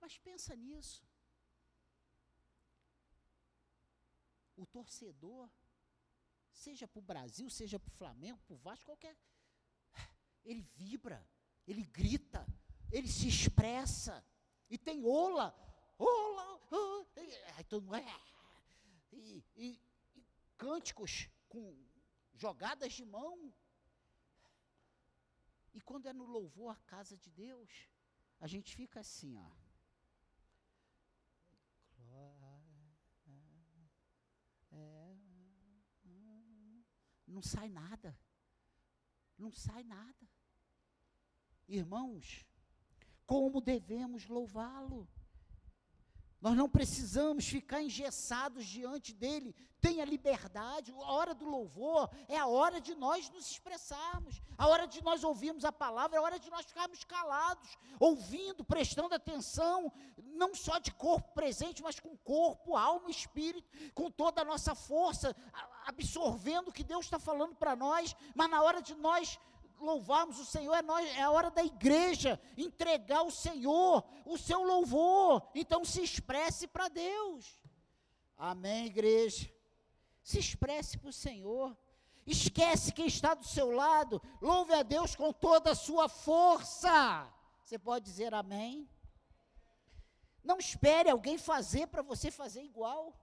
Mas 0.00 0.16
pensa 0.16 0.56
nisso. 0.56 1.06
O 4.56 4.64
torcedor, 4.64 5.50
seja 6.50 6.88
para 6.88 6.98
o 6.98 7.02
Brasil, 7.02 7.50
seja 7.50 7.78
para 7.78 7.88
o 7.88 7.96
Flamengo, 7.96 8.40
para 8.46 8.54
o 8.54 8.58
Vasco, 8.58 8.86
qualquer. 8.86 9.14
Ele 10.42 10.62
vibra, 10.74 11.26
ele 11.66 11.84
grita, 11.84 12.46
ele 12.90 13.08
se 13.08 13.28
expressa. 13.28 14.24
E 14.70 14.78
tem 14.78 15.04
ola, 15.04 15.54
ola, 15.98 16.60
ola. 16.70 17.06
É, 17.98 18.20
e, 19.12 19.44
e, 19.54 19.80
e 20.16 20.24
cânticos 20.56 21.28
com 21.46 21.76
jogadas 22.34 22.94
de 22.94 23.04
mão. 23.04 23.52
E 25.74 25.80
quando 25.80 26.06
é 26.06 26.12
no 26.12 26.24
louvor 26.24 26.70
à 26.70 26.76
casa 26.86 27.16
de 27.16 27.30
Deus, 27.30 27.70
a 28.40 28.46
gente 28.46 28.74
fica 28.74 29.00
assim, 29.00 29.36
ó. 29.36 29.50
Não 37.26 37.42
sai 37.42 37.68
nada. 37.68 38.16
Não 39.36 39.50
sai 39.50 39.82
nada. 39.82 40.30
Irmãos, 41.66 42.46
como 43.26 43.60
devemos 43.60 44.28
louvá-lo? 44.28 45.08
Nós 46.44 46.54
não 46.54 46.68
precisamos 46.68 47.48
ficar 47.48 47.80
engessados 47.80 48.66
diante 48.66 49.14
dele. 49.14 49.54
Tenha 49.80 50.04
liberdade. 50.04 50.92
A 50.92 51.12
hora 51.12 51.34
do 51.34 51.46
louvor 51.46 52.10
é 52.28 52.36
a 52.36 52.46
hora 52.46 52.82
de 52.82 52.94
nós 52.94 53.30
nos 53.30 53.50
expressarmos, 53.50 54.42
a 54.58 54.68
hora 54.68 54.86
de 54.86 55.02
nós 55.02 55.24
ouvirmos 55.24 55.64
a 55.64 55.72
palavra, 55.72 56.16
é 56.16 56.18
a 56.18 56.22
hora 56.22 56.38
de 56.38 56.50
nós 56.50 56.66
ficarmos 56.66 57.02
calados, 57.02 57.78
ouvindo, 57.98 58.62
prestando 58.62 59.14
atenção, 59.14 59.90
não 60.22 60.54
só 60.54 60.78
de 60.78 60.92
corpo 60.92 61.32
presente, 61.32 61.82
mas 61.82 61.98
com 61.98 62.14
corpo, 62.18 62.76
alma 62.76 63.08
e 63.08 63.12
espírito, 63.12 63.66
com 63.94 64.10
toda 64.10 64.42
a 64.42 64.44
nossa 64.44 64.74
força, 64.74 65.34
absorvendo 65.86 66.68
o 66.68 66.72
que 66.72 66.84
Deus 66.84 67.06
está 67.06 67.18
falando 67.18 67.54
para 67.54 67.74
nós, 67.74 68.14
mas 68.34 68.50
na 68.50 68.62
hora 68.62 68.82
de 68.82 68.94
nós 68.96 69.38
louvarmos 69.84 70.38
o 70.38 70.44
Senhor, 70.44 70.74
é, 70.74 70.82
nós, 70.82 71.06
é 71.16 71.22
a 71.22 71.30
hora 71.30 71.50
da 71.50 71.62
igreja 71.62 72.40
entregar 72.56 73.18
ao 73.18 73.30
Senhor 73.30 74.04
o 74.24 74.36
seu 74.36 74.62
louvor. 74.62 75.48
Então 75.54 75.84
se 75.84 76.02
expresse 76.02 76.66
para 76.66 76.88
Deus. 76.88 77.46
Amém, 78.36 78.86
igreja? 78.86 79.50
Se 80.22 80.38
expresse 80.38 80.98
para 80.98 81.10
o 81.10 81.12
Senhor. 81.12 81.76
Esquece 82.26 82.92
quem 82.92 83.06
está 83.06 83.34
do 83.34 83.46
seu 83.46 83.70
lado. 83.70 84.20
Louve 84.40 84.72
a 84.72 84.82
Deus 84.82 85.14
com 85.14 85.32
toda 85.32 85.72
a 85.72 85.74
sua 85.74 86.08
força. 86.08 87.32
Você 87.62 87.78
pode 87.78 88.04
dizer 88.04 88.34
amém? 88.34 88.88
Não 90.42 90.58
espere 90.58 91.10
alguém 91.10 91.38
fazer 91.38 91.86
para 91.86 92.02
você 92.02 92.30
fazer 92.30 92.62
igual. 92.62 93.18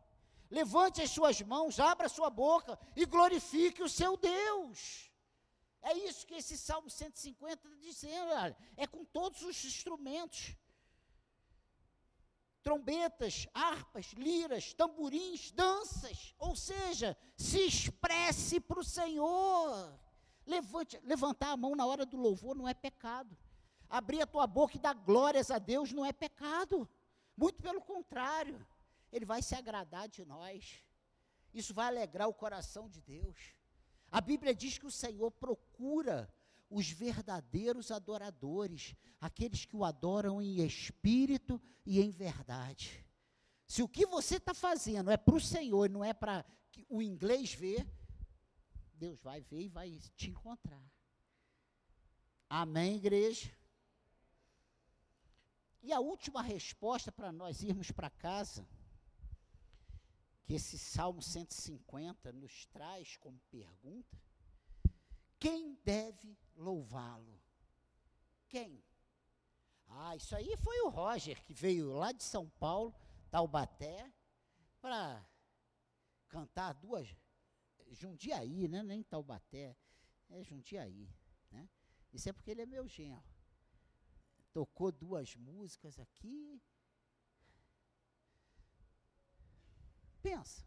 Levante 0.49 1.01
as 1.01 1.11
suas 1.11 1.41
mãos, 1.41 1.79
abra 1.79 2.09
sua 2.09 2.29
boca 2.29 2.77
e 2.95 3.05
glorifique 3.05 3.81
o 3.83 3.89
seu 3.89 4.17
Deus. 4.17 5.10
É 5.81 5.93
isso 5.93 6.27
que 6.27 6.35
esse 6.35 6.57
Salmo 6.57 6.89
150 6.89 7.53
está 7.53 7.69
dizendo, 7.79 8.31
olha, 8.33 8.57
é 8.77 8.85
com 8.85 9.03
todos 9.03 9.41
os 9.41 9.65
instrumentos. 9.65 10.55
Trombetas, 12.61 13.47
harpas, 13.53 14.07
liras, 14.13 14.73
tamborins, 14.73 15.51
danças. 15.51 16.35
Ou 16.37 16.55
seja, 16.55 17.17
se 17.35 17.59
expresse 17.65 18.59
para 18.59 18.79
o 18.79 18.83
Senhor. 18.83 19.99
Levante, 20.45 20.99
levantar 21.03 21.51
a 21.51 21.57
mão 21.57 21.75
na 21.75 21.85
hora 21.85 22.05
do 22.05 22.17
louvor 22.17 22.55
não 22.55 22.67
é 22.67 22.73
pecado. 22.73 23.35
Abrir 23.89 24.21
a 24.21 24.27
tua 24.27 24.45
boca 24.45 24.77
e 24.77 24.79
dar 24.79 24.93
glórias 24.93 25.49
a 25.49 25.57
Deus 25.57 25.91
não 25.91 26.05
é 26.05 26.13
pecado. 26.13 26.87
Muito 27.35 27.61
pelo 27.61 27.81
contrário, 27.81 28.63
Ele 29.11 29.25
vai 29.25 29.41
se 29.41 29.55
agradar 29.55 30.07
de 30.07 30.23
nós. 30.23 30.83
Isso 31.51 31.73
vai 31.73 31.87
alegrar 31.87 32.27
o 32.27 32.33
coração 32.33 32.87
de 32.87 33.01
Deus. 33.01 33.37
A 34.11 34.19
Bíblia 34.19 34.53
diz 34.53 34.77
que 34.77 34.85
o 34.85 34.91
Senhor 34.91 35.31
procura 35.31 36.31
os 36.69 36.89
verdadeiros 36.89 37.91
adoradores, 37.91 38.93
aqueles 39.19 39.63
que 39.63 39.75
o 39.75 39.85
adoram 39.85 40.41
em 40.41 40.65
espírito 40.65 41.61
e 41.85 42.01
em 42.01 42.09
verdade. 42.09 43.05
Se 43.65 43.81
o 43.81 43.87
que 43.87 44.05
você 44.05 44.35
está 44.35 44.53
fazendo 44.53 45.09
é 45.09 45.15
para 45.15 45.35
o 45.35 45.39
Senhor, 45.39 45.89
não 45.89 46.03
é 46.03 46.13
para 46.13 46.45
o 46.89 47.01
inglês 47.01 47.53
ver, 47.53 47.87
Deus 48.93 49.21
vai 49.21 49.41
ver 49.41 49.61
e 49.61 49.69
vai 49.69 49.97
te 50.17 50.29
encontrar. 50.29 50.83
Amém, 52.49 52.97
igreja? 52.97 53.49
E 55.81 55.93
a 55.93 56.01
última 56.01 56.41
resposta 56.41 57.11
para 57.11 57.31
nós 57.31 57.63
irmos 57.63 57.91
para 57.91 58.09
casa 58.09 58.67
que 60.51 60.55
esse 60.55 60.77
Salmo 60.77 61.21
150 61.21 62.33
nos 62.33 62.65
traz 62.65 63.15
como 63.15 63.39
pergunta: 63.49 64.21
quem 65.39 65.75
deve 65.75 66.37
louvá-lo? 66.57 67.41
Quem? 68.49 68.83
Ah, 69.87 70.13
isso 70.13 70.35
aí 70.35 70.57
foi 70.57 70.81
o 70.81 70.89
Roger 70.89 71.41
que 71.45 71.53
veio 71.53 71.93
lá 71.93 72.11
de 72.11 72.21
São 72.21 72.49
Paulo, 72.49 72.93
Taubaté, 73.29 74.11
para 74.81 75.25
cantar 76.27 76.73
duas. 76.73 77.07
Jundiaí, 77.89 78.67
né? 78.67 78.83
Nem 78.83 79.03
Taubaté, 79.03 79.77
é 80.29 80.43
Jundiaí, 80.43 81.09
né? 81.49 81.69
Isso 82.11 82.27
é 82.27 82.33
porque 82.33 82.51
ele 82.51 82.63
é 82.63 82.65
meu 82.65 82.85
genro. 82.89 83.23
Tocou 84.51 84.91
duas 84.91 85.33
músicas 85.33 85.97
aqui, 85.97 86.61
Pensa. 90.21 90.65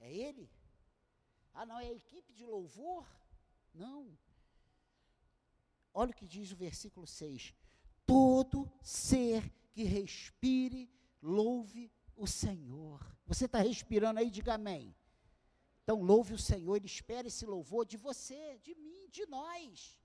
É 0.00 0.12
ele? 0.12 0.50
Ah, 1.52 1.66
não, 1.66 1.78
é 1.78 1.88
a 1.88 1.92
equipe 1.92 2.32
de 2.32 2.44
louvor? 2.44 3.06
Não. 3.74 4.16
Olha 5.92 6.10
o 6.10 6.14
que 6.14 6.26
diz 6.26 6.52
o 6.52 6.56
versículo 6.56 7.06
6. 7.06 7.54
Todo 8.04 8.70
ser 8.82 9.50
que 9.72 9.82
respire, 9.82 10.90
louve 11.22 11.90
o 12.14 12.26
Senhor. 12.26 13.00
Você 13.26 13.46
está 13.46 13.60
respirando 13.60 14.20
aí, 14.20 14.30
diga 14.30 14.54
amém. 14.54 14.94
Então 15.82 16.02
louve 16.02 16.34
o 16.34 16.38
Senhor, 16.38 16.76
ele 16.76 16.86
espera 16.86 17.28
esse 17.28 17.46
louvor 17.46 17.86
de 17.86 17.96
você, 17.96 18.58
de 18.58 18.74
mim, 18.74 19.08
de 19.08 19.24
nós. 19.26 19.98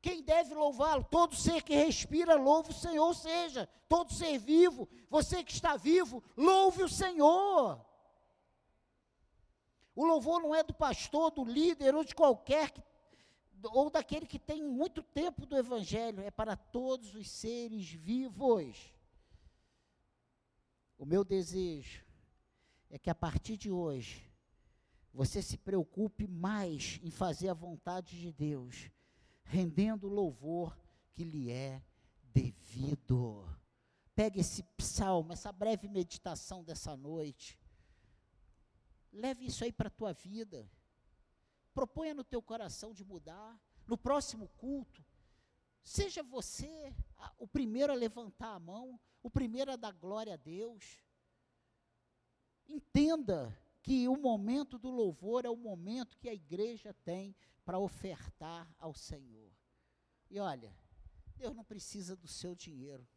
Quem 0.00 0.22
deve 0.22 0.54
louvá-lo? 0.54 1.04
Todo 1.04 1.34
ser 1.36 1.62
que 1.62 1.74
respira, 1.74 2.34
louve 2.34 2.70
o 2.70 2.74
Senhor, 2.74 3.14
seja, 3.14 3.68
todo 3.88 4.12
ser 4.12 4.38
vivo, 4.38 4.88
você 5.10 5.44
que 5.44 5.52
está 5.52 5.76
vivo, 5.76 6.22
louve 6.36 6.82
o 6.82 6.88
Senhor. 6.88 7.84
O 9.94 10.06
louvor 10.06 10.40
não 10.40 10.54
é 10.54 10.62
do 10.62 10.72
pastor, 10.72 11.30
do 11.30 11.44
líder 11.44 11.94
ou 11.94 12.02
de 12.02 12.14
qualquer 12.14 12.70
que, 12.70 12.82
ou 13.64 13.90
daquele 13.90 14.24
que 14.24 14.38
tem 14.38 14.62
muito 14.62 15.02
tempo 15.02 15.44
do 15.44 15.56
evangelho, 15.56 16.22
é 16.22 16.30
para 16.30 16.56
todos 16.56 17.14
os 17.14 17.28
seres 17.28 17.90
vivos. 17.90 18.94
O 20.96 21.04
meu 21.04 21.22
desejo 21.22 22.02
é 22.88 22.98
que 22.98 23.10
a 23.10 23.14
partir 23.14 23.58
de 23.58 23.70
hoje 23.70 24.26
você 25.12 25.42
se 25.42 25.58
preocupe 25.58 26.26
mais 26.26 26.98
em 27.02 27.10
fazer 27.10 27.50
a 27.50 27.54
vontade 27.54 28.18
de 28.18 28.32
Deus 28.32 28.90
rendendo 29.50 30.06
o 30.06 30.14
louvor 30.14 30.78
que 31.12 31.24
lhe 31.24 31.50
é 31.50 31.82
devido. 32.22 33.44
Pegue 34.14 34.40
esse 34.40 34.62
psalmo, 34.76 35.32
essa 35.32 35.50
breve 35.50 35.88
meditação 35.88 36.62
dessa 36.62 36.96
noite. 36.96 37.58
Leve 39.12 39.46
isso 39.46 39.64
aí 39.64 39.72
para 39.72 39.88
a 39.88 39.90
tua 39.90 40.12
vida. 40.12 40.70
Proponha 41.74 42.14
no 42.14 42.22
teu 42.22 42.40
coração 42.40 42.94
de 42.94 43.04
mudar. 43.04 43.60
No 43.88 43.98
próximo 43.98 44.46
culto, 44.56 45.04
seja 45.82 46.22
você 46.22 46.94
a, 47.16 47.32
o 47.36 47.48
primeiro 47.48 47.92
a 47.92 47.96
levantar 47.96 48.54
a 48.54 48.60
mão, 48.60 49.00
o 49.20 49.28
primeiro 49.28 49.72
a 49.72 49.76
dar 49.76 49.92
glória 49.92 50.34
a 50.34 50.36
Deus. 50.36 51.02
Entenda 52.68 53.58
que 53.82 54.06
o 54.06 54.16
momento 54.16 54.78
do 54.78 54.90
louvor 54.90 55.44
é 55.44 55.50
o 55.50 55.56
momento 55.56 56.16
que 56.18 56.28
a 56.28 56.34
igreja 56.34 56.94
tem 57.02 57.34
para 57.70 57.78
ofertar 57.78 58.68
ao 58.80 58.92
Senhor. 58.92 59.56
E 60.28 60.40
olha, 60.40 60.76
Deus 61.36 61.54
não 61.54 61.62
precisa 61.62 62.16
do 62.16 62.26
seu 62.26 62.52
dinheiro. 62.52 63.08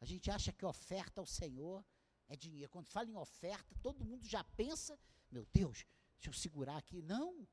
A 0.00 0.06
gente 0.06 0.30
acha 0.30 0.50
que 0.50 0.64
oferta 0.64 1.20
ao 1.20 1.26
Senhor 1.26 1.84
é 2.26 2.34
dinheiro. 2.34 2.70
Quando 2.70 2.88
fala 2.88 3.10
em 3.10 3.16
oferta, 3.16 3.76
todo 3.82 4.02
mundo 4.02 4.26
já 4.26 4.42
pensa, 4.42 4.98
meu 5.30 5.44
Deus, 5.52 5.84
deixa 6.14 6.30
eu 6.30 6.32
segurar 6.32 6.78
aqui. 6.78 7.02
Não. 7.02 7.46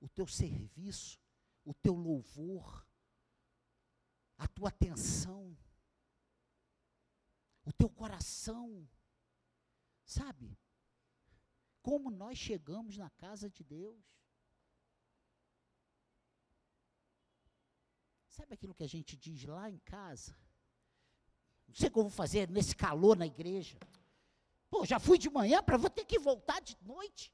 O 0.00 0.08
teu 0.08 0.26
serviço, 0.26 1.20
o 1.64 1.72
teu 1.72 1.94
louvor, 1.94 2.84
a 4.36 4.48
tua 4.48 4.70
atenção, 4.70 5.56
o 7.64 7.72
teu 7.72 7.88
coração, 7.88 8.88
sabe? 10.08 10.58
como 11.88 12.10
nós 12.10 12.36
chegamos 12.36 12.98
na 12.98 13.08
casa 13.08 13.48
de 13.48 13.64
Deus. 13.64 14.04
Sabe 18.26 18.52
aquilo 18.52 18.74
que 18.74 18.84
a 18.84 18.88
gente 18.88 19.16
diz 19.16 19.44
lá 19.44 19.70
em 19.70 19.78
casa? 19.78 20.36
Não 21.66 21.74
sei 21.74 21.88
o 21.88 21.90
que 21.90 21.98
eu 21.98 22.02
vou 22.02 22.10
fazer 22.10 22.50
nesse 22.50 22.76
calor 22.76 23.16
na 23.16 23.26
igreja. 23.26 23.78
Pô, 24.68 24.84
já 24.84 25.00
fui 25.00 25.16
de 25.16 25.30
manhã 25.30 25.62
para 25.62 25.78
vou 25.78 25.88
ter 25.88 26.04
que 26.04 26.18
voltar 26.18 26.60
de 26.60 26.76
noite. 26.82 27.32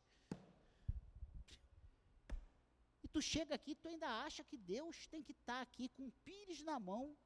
E 3.03 3.09
tu 3.09 3.21
chega 3.21 3.57
aqui, 3.57 3.75
tu 3.75 3.89
ainda 3.89 4.09
acha 4.23 4.45
que 4.45 4.57
Deus 4.57 5.09
tem 5.09 5.21
que 5.21 5.33
estar 5.33 5.57
tá 5.57 5.63
aqui 5.63 5.89
com 5.89 6.07
o 6.07 6.13
pires 6.25 6.63
na 6.63 6.79
mão, 6.79 7.17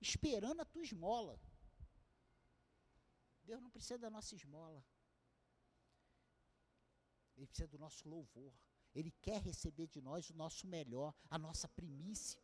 esperando 0.00 0.62
a 0.62 0.64
tua 0.64 0.82
esmola. 0.82 1.38
Deus 3.46 3.62
não 3.62 3.70
precisa 3.70 3.98
da 3.98 4.10
nossa 4.10 4.34
esmola. 4.34 4.84
Ele 7.36 7.46
precisa 7.46 7.68
do 7.68 7.78
nosso 7.78 8.08
louvor. 8.08 8.52
Ele 8.94 9.10
quer 9.10 9.40
receber 9.40 9.86
de 9.86 10.00
nós 10.00 10.30
o 10.30 10.34
nosso 10.34 10.66
melhor, 10.66 11.14
a 11.30 11.38
nossa 11.38 11.68
primícia. 11.68 12.42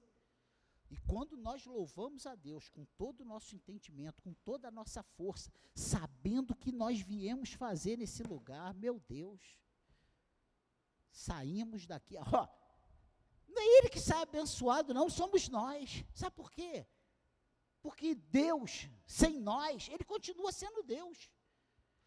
E 0.91 0.97
quando 1.11 1.37
nós 1.37 1.65
louvamos 1.65 2.27
a 2.27 2.35
Deus 2.35 2.69
com 2.69 2.85
todo 2.99 3.23
o 3.23 3.25
nosso 3.25 3.55
entendimento, 3.57 4.23
com 4.23 4.35
toda 4.35 4.69
a 4.69 4.71
nossa 4.71 5.03
força, 5.03 5.51
sabendo 5.75 6.55
que 6.55 6.71
nós 6.71 7.01
viemos 7.01 7.55
fazer 7.55 7.97
nesse 7.97 8.23
lugar, 8.23 8.75
meu 8.75 9.01
Deus, 9.01 9.59
saímos 11.11 11.87
daqui, 11.87 12.17
ó, 12.19 12.47
não 13.49 13.63
é 13.63 13.79
ele 13.79 13.89
que 13.89 14.01
sai 14.01 14.23
abençoado, 14.23 14.93
não, 14.93 15.09
somos 15.09 15.49
nós. 15.49 16.05
Sabe 16.15 16.37
por 16.37 16.51
quê? 16.51 16.87
Porque 17.83 18.15
Deus, 18.15 18.89
sem 19.07 19.41
nós, 19.41 19.89
ele 19.89 20.05
continua 20.05 20.53
sendo 20.53 20.83
Deus. 20.83 21.31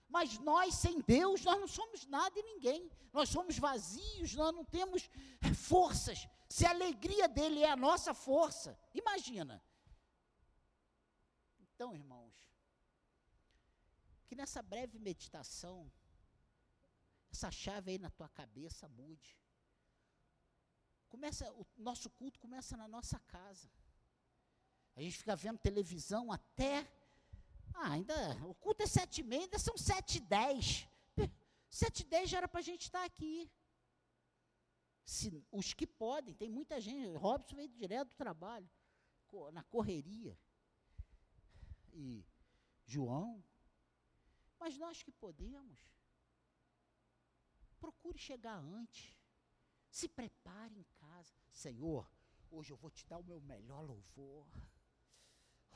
Mas 0.08 0.38
nós, 0.40 0.76
sem 0.76 1.02
Deus, 1.02 1.44
nós 1.44 1.60
não 1.60 1.68
somos 1.68 2.06
nada 2.06 2.40
e 2.40 2.44
ninguém. 2.44 2.90
Nós 3.12 3.30
somos 3.30 3.58
vazios, 3.58 4.34
nós 4.36 4.54
não 4.54 4.64
temos 4.64 5.10
forças. 5.56 6.28
Se 6.50 6.66
a 6.66 6.70
alegria 6.70 7.28
dele 7.28 7.62
é 7.62 7.70
a 7.70 7.76
nossa 7.76 8.14
força, 8.14 8.78
imagina. 8.94 9.62
Então, 11.60 11.94
irmãos, 11.94 12.34
que 14.28 14.36
nessa 14.36 14.62
breve 14.62 14.98
meditação, 15.00 15.92
essa 17.32 17.52
chave 17.52 17.92
aí 17.92 17.98
na 17.98 18.10
tua 18.10 18.30
cabeça 18.30 18.88
mude. 18.88 19.38
Começa, 21.10 21.52
o 21.54 21.66
nosso 21.78 22.10
culto 22.10 22.40
começa 22.40 22.78
na 22.78 22.88
nossa 22.88 23.20
casa. 23.20 23.70
A 24.96 25.02
gente 25.02 25.18
fica 25.18 25.36
vendo 25.36 25.58
televisão 25.58 26.32
até. 26.32 26.88
Ah, 27.74 27.92
ainda. 27.92 28.16
O 28.46 28.56
culto 28.56 28.84
é 28.84 28.88
sete 28.88 29.20
e 29.20 29.24
meia, 29.24 29.44
ainda 29.44 29.60
são 29.60 29.78
sete 29.78 30.18
e 30.18 30.22
dez. 30.22 30.88
Sete 31.70 32.04
e 32.04 32.06
dez 32.06 32.30
já 32.30 32.38
era 32.38 32.48
para 32.48 32.62
a 32.62 32.64
gente 32.64 32.84
estar 32.84 33.04
aqui. 33.04 33.52
Se, 35.04 35.46
os 35.52 35.74
que 35.74 35.86
podem, 35.86 36.34
tem 36.34 36.50
muita 36.50 36.80
gente. 36.80 37.18
Robson 37.18 37.56
veio 37.56 37.68
direto 37.68 38.10
do 38.10 38.16
trabalho, 38.16 38.70
na 39.52 39.64
correria. 39.64 40.40
E 41.92 42.26
João. 42.86 43.44
Mas 44.58 44.78
nós 44.78 45.04
que 45.04 45.12
podemos, 45.12 45.78
procure 47.80 48.18
chegar 48.18 48.58
antes. 48.58 49.16
Se 49.90 50.08
prepare 50.08 50.80
em 50.80 50.84
casa. 50.96 51.34
Senhor, 51.52 52.10
hoje 52.50 52.72
eu 52.72 52.78
vou 52.78 52.90
te 52.90 53.06
dar 53.06 53.18
o 53.18 53.24
meu 53.24 53.42
melhor 53.42 53.82
louvor. 53.82 54.48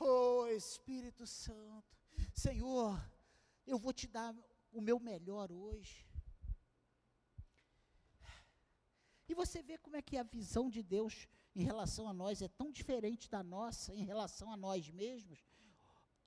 Oh 0.02 0.46
Espírito 0.46 1.26
Santo, 1.26 1.94
Senhor, 2.32 2.98
eu 3.66 3.78
vou 3.78 3.92
te 3.92 4.08
dar 4.08 4.34
o 4.72 4.80
meu 4.80 4.98
melhor 4.98 5.52
hoje. 5.52 6.08
E 9.28 9.34
você 9.34 9.62
vê 9.62 9.76
como 9.76 9.96
é 9.96 10.02
que 10.02 10.16
a 10.16 10.22
visão 10.22 10.70
de 10.70 10.82
Deus 10.82 11.28
em 11.54 11.62
relação 11.64 12.08
a 12.08 12.14
nós 12.14 12.40
é 12.40 12.48
tão 12.48 12.72
diferente 12.72 13.28
da 13.28 13.42
nossa 13.42 13.94
em 13.94 14.02
relação 14.02 14.50
a 14.50 14.56
nós 14.56 14.88
mesmos, 14.88 15.38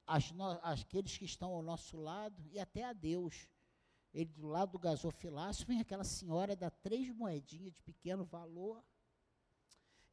as 0.06 0.32
no, 0.32 0.52
aqueles 0.62 1.18
que 1.18 1.26
estão 1.26 1.52
ao 1.52 1.64
nosso 1.64 1.98
lado 1.98 2.48
e 2.52 2.60
até 2.60 2.84
a 2.84 2.94
Deus. 2.94 3.50
Ele 4.14 4.32
do 4.32 4.46
lado 4.46 4.74
do 4.74 4.80
gasofilácio 4.80 5.66
vem 5.66 5.82
aquela 5.82 6.04
senhora 6.04 6.56
dá 6.56 6.70
três 6.70 7.10
moedinhas 7.10 7.74
de 7.74 7.82
pequeno 7.82 8.24
valor. 8.24 8.86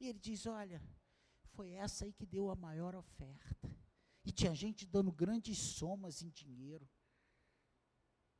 E 0.01 0.09
ele 0.09 0.19
diz: 0.19 0.47
Olha, 0.47 0.83
foi 1.61 1.73
essa 1.73 2.07
aí 2.07 2.13
que 2.15 2.25
deu 2.25 2.51
a 2.51 2.57
maior 2.57 2.95
oferta. 2.95 3.71
E 4.25 4.33
tinha 4.33 4.55
gente 4.55 4.87
dando 4.87 5.13
grandes 5.13 5.59
somas 5.59 6.23
em 6.23 6.31
dinheiro. 6.31 6.89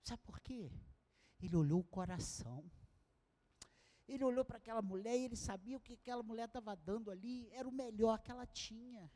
Sabe 0.03 0.23
por 0.23 0.41
quê? 0.41 0.73
Ele 1.39 1.55
olhou 1.55 1.81
o 1.81 1.85
coração. 1.85 2.65
Ele 4.09 4.25
olhou 4.25 4.43
para 4.43 4.57
aquela 4.57 4.81
mulher 4.81 5.19
e 5.19 5.25
ele 5.27 5.37
sabia 5.37 5.77
o 5.77 5.81
que 5.81 5.93
aquela 5.93 6.23
mulher 6.23 6.47
estava 6.47 6.75
dando 6.75 7.11
ali 7.11 7.47
era 7.51 7.69
o 7.69 7.73
melhor 7.73 8.19
que 8.23 8.31
ela 8.31 8.47
tinha. 8.47 9.13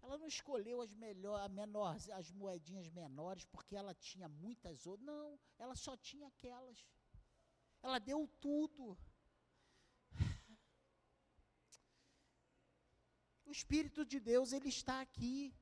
Ela 0.00 0.16
não 0.16 0.28
escolheu 0.28 0.80
as 0.80 0.92
melhores, 0.94 2.08
as 2.10 2.30
moedinhas 2.30 2.88
menores 2.88 3.44
porque 3.46 3.74
ela 3.74 3.92
tinha 3.94 4.28
muitas 4.28 4.86
outras. 4.86 5.04
Não, 5.04 5.40
ela 5.58 5.74
só 5.74 5.96
tinha 5.96 6.28
aquelas. 6.28 6.86
Ela 7.82 7.98
deu 7.98 8.28
tudo. 8.40 8.96
O 13.44 13.52
Espírito 13.52 14.04
de 14.04 14.18
Deus, 14.18 14.52
ele 14.52 14.68
está 14.68 15.00
aqui. 15.00 15.54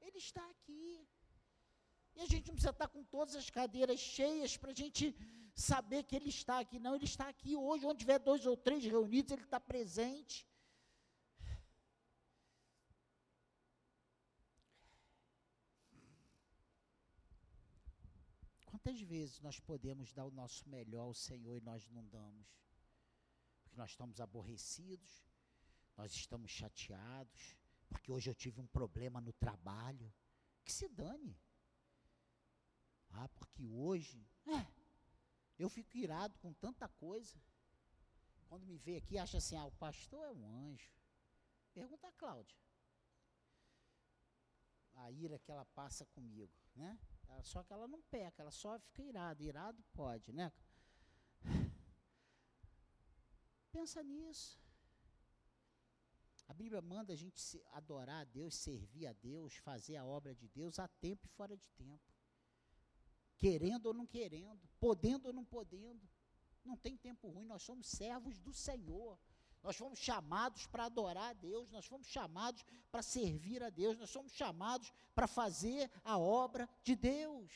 Ele 0.00 0.18
está 0.18 0.44
aqui. 0.50 1.08
E 2.14 2.20
a 2.20 2.26
gente 2.26 2.46
não 2.48 2.54
precisa 2.54 2.70
estar 2.70 2.88
com 2.88 3.02
todas 3.04 3.34
as 3.36 3.50
cadeiras 3.50 4.00
cheias 4.00 4.56
para 4.56 4.70
a 4.70 4.74
gente 4.74 5.14
saber 5.54 6.02
que 6.04 6.14
ele 6.14 6.28
está 6.28 6.60
aqui. 6.60 6.78
Não, 6.78 6.94
ele 6.94 7.04
está 7.04 7.28
aqui 7.28 7.56
hoje. 7.56 7.84
Onde 7.84 8.00
tiver 8.00 8.18
dois 8.18 8.46
ou 8.46 8.56
três 8.56 8.84
reunidos, 8.84 9.32
ele 9.32 9.42
está 9.42 9.58
presente. 9.58 10.46
Quantas 18.86 19.00
vezes 19.00 19.40
nós 19.40 19.58
podemos 19.58 20.12
dar 20.12 20.24
o 20.24 20.30
nosso 20.30 20.68
melhor 20.68 21.06
ao 21.06 21.12
Senhor 21.12 21.56
e 21.56 21.60
nós 21.60 21.88
não 21.88 22.06
damos? 22.06 22.46
Porque 23.60 23.76
nós 23.76 23.90
estamos 23.90 24.20
aborrecidos, 24.20 25.26
nós 25.96 26.12
estamos 26.12 26.52
chateados, 26.52 27.56
porque 27.88 28.12
hoje 28.12 28.30
eu 28.30 28.34
tive 28.36 28.60
um 28.60 28.66
problema 28.68 29.20
no 29.20 29.32
trabalho. 29.32 30.14
Que 30.64 30.72
se 30.72 30.88
dane. 30.88 31.36
Ah, 33.10 33.28
porque 33.30 33.66
hoje, 33.66 34.24
é, 34.46 34.72
eu 35.58 35.68
fico 35.68 35.96
irado 35.96 36.38
com 36.38 36.52
tanta 36.52 36.88
coisa. 36.88 37.42
Quando 38.46 38.64
me 38.64 38.78
vê 38.78 38.98
aqui, 38.98 39.18
acha 39.18 39.38
assim, 39.38 39.56
ah, 39.56 39.66
o 39.66 39.72
pastor 39.72 40.24
é 40.26 40.30
um 40.30 40.48
anjo. 40.48 40.92
Pergunta 41.74 42.06
a 42.06 42.12
Cláudia. 42.12 42.56
A 44.94 45.10
ira 45.10 45.40
que 45.40 45.50
ela 45.50 45.64
passa 45.64 46.06
comigo, 46.06 46.54
né? 46.76 46.96
Ela, 47.28 47.42
só 47.42 47.62
que 47.62 47.72
ela 47.72 47.86
não 47.86 48.02
peca, 48.02 48.42
ela 48.42 48.50
só 48.50 48.78
fica 48.78 49.02
irada. 49.02 49.42
Irado 49.42 49.82
pode, 49.92 50.32
né? 50.32 50.52
Pensa 53.72 54.02
nisso. 54.02 54.58
A 56.48 56.54
Bíblia 56.54 56.80
manda 56.80 57.12
a 57.12 57.16
gente 57.16 57.60
adorar 57.72 58.20
a 58.20 58.24
Deus, 58.24 58.54
servir 58.54 59.06
a 59.06 59.12
Deus, 59.12 59.56
fazer 59.56 59.96
a 59.96 60.04
obra 60.04 60.34
de 60.34 60.48
Deus 60.48 60.78
a 60.78 60.86
tempo 60.86 61.26
e 61.26 61.30
fora 61.30 61.56
de 61.56 61.66
tempo. 61.70 62.14
Querendo 63.36 63.86
ou 63.86 63.94
não 63.94 64.06
querendo, 64.06 64.68
podendo 64.78 65.26
ou 65.26 65.32
não 65.32 65.44
podendo. 65.44 66.08
Não 66.64 66.76
tem 66.76 66.96
tempo 66.96 67.28
ruim, 67.28 67.44
nós 67.46 67.62
somos 67.62 67.86
servos 67.88 68.38
do 68.38 68.52
Senhor. 68.52 69.18
Nós 69.66 69.74
fomos 69.74 69.98
chamados 69.98 70.64
para 70.68 70.84
adorar 70.84 71.30
a 71.30 71.32
Deus, 71.32 71.68
nós 71.72 71.84
fomos 71.86 72.06
chamados 72.06 72.64
para 72.88 73.02
servir 73.02 73.64
a 73.64 73.68
Deus, 73.68 73.98
nós 73.98 74.12
fomos 74.12 74.32
chamados 74.32 74.92
para 75.12 75.26
fazer 75.26 75.90
a 76.04 76.16
obra 76.16 76.68
de 76.84 76.94
Deus. 76.94 77.50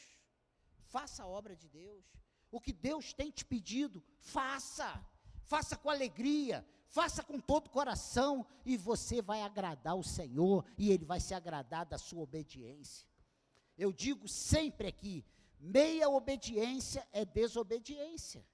Faça 0.87 1.23
a 1.23 1.29
obra 1.29 1.55
de 1.55 1.69
Deus. 1.69 2.05
O 2.51 2.61
que 2.61 2.73
Deus 2.73 3.13
tem 3.13 3.31
te 3.31 3.45
pedido, 3.45 4.03
faça. 4.19 5.01
Faça 5.45 5.77
com 5.77 5.89
alegria, 5.89 6.67
faça 6.89 7.23
com 7.23 7.39
todo 7.39 7.69
o 7.69 7.71
coração, 7.71 8.45
e 8.67 8.77
você 8.77 9.23
vai 9.23 9.43
agradar 9.43 9.97
o 9.97 10.03
Senhor, 10.03 10.65
e 10.77 10.91
Ele 10.91 11.05
vai 11.05 11.21
se 11.21 11.33
agradar 11.33 11.87
da 11.87 11.97
sua 11.97 12.23
obediência. 12.23 13.07
Eu 13.79 13.93
digo 13.93 14.27
sempre 14.27 14.89
aqui: 14.89 15.25
meia 15.61 16.09
obediência 16.09 17.07
é 17.13 17.25
desobediência. 17.25 18.45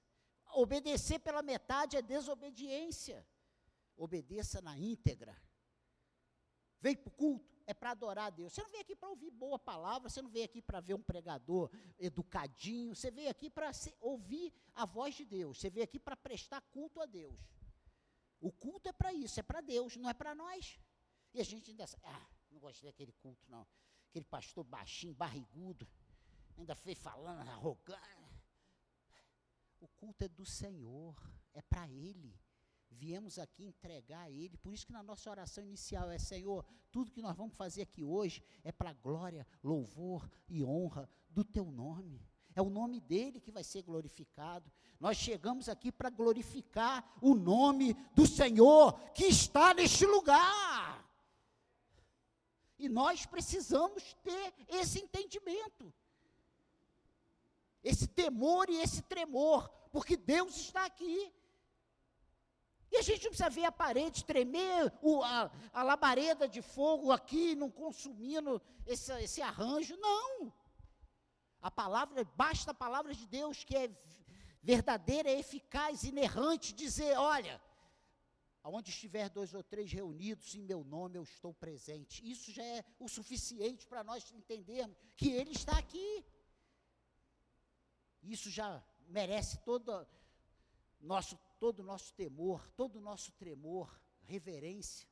Obedecer 0.53 1.17
pela 1.17 1.41
metade 1.41 1.97
é 1.97 2.03
desobediência 2.03 3.25
obedeça 3.97 4.61
na 4.61 4.77
íntegra. 4.77 5.35
Vem 6.79 6.95
para 6.95 7.09
o 7.09 7.11
culto, 7.11 7.57
é 7.65 7.73
para 7.73 7.91
adorar 7.91 8.27
a 8.27 8.29
Deus. 8.29 8.53
Você 8.53 8.61
não 8.61 8.69
veio 8.69 8.81
aqui 8.81 8.95
para 8.95 9.09
ouvir 9.09 9.31
boa 9.31 9.57
palavra, 9.57 10.09
você 10.09 10.21
não 10.21 10.29
veio 10.29 10.45
aqui 10.45 10.61
para 10.61 10.79
ver 10.79 10.93
um 10.93 11.01
pregador 11.01 11.69
educadinho, 11.97 12.95
você 12.95 13.09
veio 13.09 13.29
aqui 13.29 13.49
para 13.49 13.71
ouvir 13.99 14.53
a 14.73 14.85
voz 14.85 15.15
de 15.15 15.25
Deus, 15.25 15.59
você 15.59 15.69
veio 15.69 15.83
aqui 15.83 15.99
para 15.99 16.15
prestar 16.15 16.61
culto 16.61 17.01
a 17.01 17.05
Deus. 17.05 17.39
O 18.39 18.51
culto 18.51 18.87
é 18.87 18.93
para 18.93 19.11
isso, 19.11 19.39
é 19.39 19.43
para 19.43 19.61
Deus, 19.61 19.97
não 19.97 20.09
é 20.09 20.13
para 20.13 20.35
nós. 20.35 20.79
E 21.33 21.41
a 21.41 21.43
gente 21.43 21.71
ainda, 21.71 21.85
ah, 22.03 22.27
não 22.51 22.59
gostei 22.59 22.89
daquele 22.89 23.11
culto, 23.13 23.43
não. 23.49 23.67
Aquele 24.09 24.25
pastor 24.25 24.63
baixinho, 24.63 25.13
barrigudo, 25.13 25.87
ainda 26.55 26.75
fez 26.75 26.97
falando, 26.97 27.47
arrogante. 27.49 28.17
O 29.79 29.87
culto 29.87 30.23
é 30.23 30.27
do 30.27 30.45
Senhor, 30.45 31.15
é 31.53 31.61
para 31.61 31.89
Ele. 31.89 32.39
Viemos 32.89 33.37
aqui 33.37 33.63
entregar 33.63 34.21
a 34.21 34.31
Ele, 34.31 34.57
por 34.57 34.73
isso 34.73 34.85
que 34.85 34.93
na 34.93 35.03
nossa 35.03 35.29
oração 35.29 35.63
inicial 35.63 36.09
é: 36.09 36.17
Senhor, 36.17 36.65
tudo 36.91 37.11
que 37.11 37.21
nós 37.21 37.35
vamos 37.35 37.55
fazer 37.55 37.83
aqui 37.83 38.03
hoje 38.03 38.41
é 38.63 38.71
para 38.71 38.93
glória, 38.93 39.45
louvor 39.63 40.29
e 40.47 40.63
honra 40.63 41.09
do 41.29 41.43
Teu 41.43 41.71
nome. 41.71 42.25
É 42.55 42.61
o 42.61 42.71
nome 42.71 42.99
dele 42.99 43.39
que 43.39 43.51
vai 43.51 43.63
ser 43.63 43.83
glorificado. 43.83 44.71
Nós 44.99 45.15
chegamos 45.15 45.69
aqui 45.69 45.91
para 45.91 46.09
glorificar 46.09 47.07
o 47.21 47.35
nome 47.35 47.93
do 48.15 48.25
Senhor 48.25 48.99
que 49.11 49.25
está 49.25 49.75
neste 49.75 50.07
lugar. 50.07 51.07
E 52.79 52.89
nós 52.89 53.27
precisamos 53.27 54.15
ter 54.23 54.53
esse 54.67 54.99
entendimento, 54.99 55.93
esse 57.83 58.07
temor 58.07 58.69
e 58.69 58.77
esse 58.77 59.03
tremor, 59.03 59.69
porque 59.91 60.17
Deus 60.17 60.55
está 60.55 60.85
aqui. 60.85 61.31
E 62.91 62.97
a 62.97 63.01
gente 63.01 63.23
não 63.23 63.31
precisa 63.31 63.49
ver 63.49 63.65
a 63.65 63.71
parede 63.71 64.23
tremer, 64.23 64.93
o, 65.01 65.21
a, 65.23 65.51
a, 65.73 65.83
labareda 65.83 66.47
de 66.47 66.61
fogo 66.61 67.11
aqui 67.11 67.55
não 67.55 67.69
consumindo 67.69 68.61
esse, 68.85 69.11
esse 69.21 69.41
arranjo, 69.41 69.97
não. 69.97 70.53
A 71.61 71.69
palavra, 71.69 72.23
basta 72.35 72.71
a 72.71 72.73
palavra 72.73 73.13
de 73.13 73.27
Deus 73.27 73.63
que 73.63 73.75
é 73.75 73.89
verdadeira, 74.61 75.29
eficaz, 75.29 76.03
inerrante, 76.03 76.73
dizer: 76.73 77.17
olha, 77.17 77.61
Aonde 78.67 78.89
estiver 78.89 79.29
dois 79.29 79.53
ou 79.53 79.63
três 79.63 79.89
reunidos 79.89 80.53
em 80.53 80.61
meu 80.61 80.83
nome, 80.83 81.17
eu 81.17 81.23
estou 81.23 81.53
presente. 81.53 82.21
Isso 82.29 82.51
já 82.51 82.65
é 82.65 82.83
o 82.99 83.07
suficiente 83.07 83.87
para 83.87 84.03
nós 84.03 84.29
entendermos 84.33 84.97
que 85.15 85.29
Ele 85.29 85.51
está 85.51 85.77
aqui. 85.77 86.25
Isso 88.21 88.49
já 88.49 88.83
merece 89.07 89.57
todo 89.59 90.05
nosso 90.99 91.39
todo 91.59 91.79
o 91.79 91.83
nosso 91.83 92.13
temor, 92.13 92.69
todo 92.71 92.97
o 92.97 93.01
nosso 93.01 93.31
tremor, 93.33 93.99
reverência, 94.21 95.07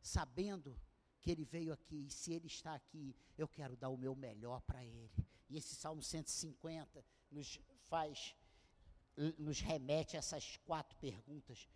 sabendo 0.00 0.78
que 1.20 1.30
Ele 1.30 1.44
veio 1.44 1.72
aqui, 1.72 2.06
e 2.06 2.10
se 2.10 2.32
Ele 2.32 2.46
está 2.46 2.74
aqui, 2.74 3.14
eu 3.36 3.48
quero 3.48 3.76
dar 3.76 3.88
o 3.88 3.96
meu 3.96 4.14
melhor 4.14 4.60
para 4.62 4.84
Ele. 4.84 5.10
E 5.48 5.56
esse 5.56 5.74
Salmo 5.74 6.02
150 6.02 7.04
nos 7.30 7.60
faz, 7.88 8.34
nos 9.38 9.60
remete 9.60 10.16
a 10.16 10.18
essas 10.18 10.56
quatro 10.58 10.96
perguntas 10.98 11.68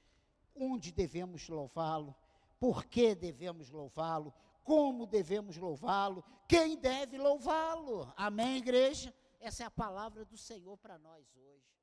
onde 0.54 0.92
devemos 0.92 1.48
louvá-lo, 1.48 2.14
por 2.58 2.84
que 2.84 3.14
devemos 3.14 3.70
louvá-lo, 3.70 4.32
como 4.62 5.06
devemos 5.06 5.56
louvá-lo, 5.56 6.22
quem 6.48 6.76
deve 6.76 7.16
louvá-lo. 7.16 8.12
Amém, 8.16 8.58
igreja? 8.58 9.14
Essa 9.40 9.62
é 9.62 9.66
a 9.66 9.70
palavra 9.70 10.24
do 10.24 10.36
Senhor 10.36 10.76
para 10.76 10.98
nós 10.98 11.26
hoje. 11.34 11.79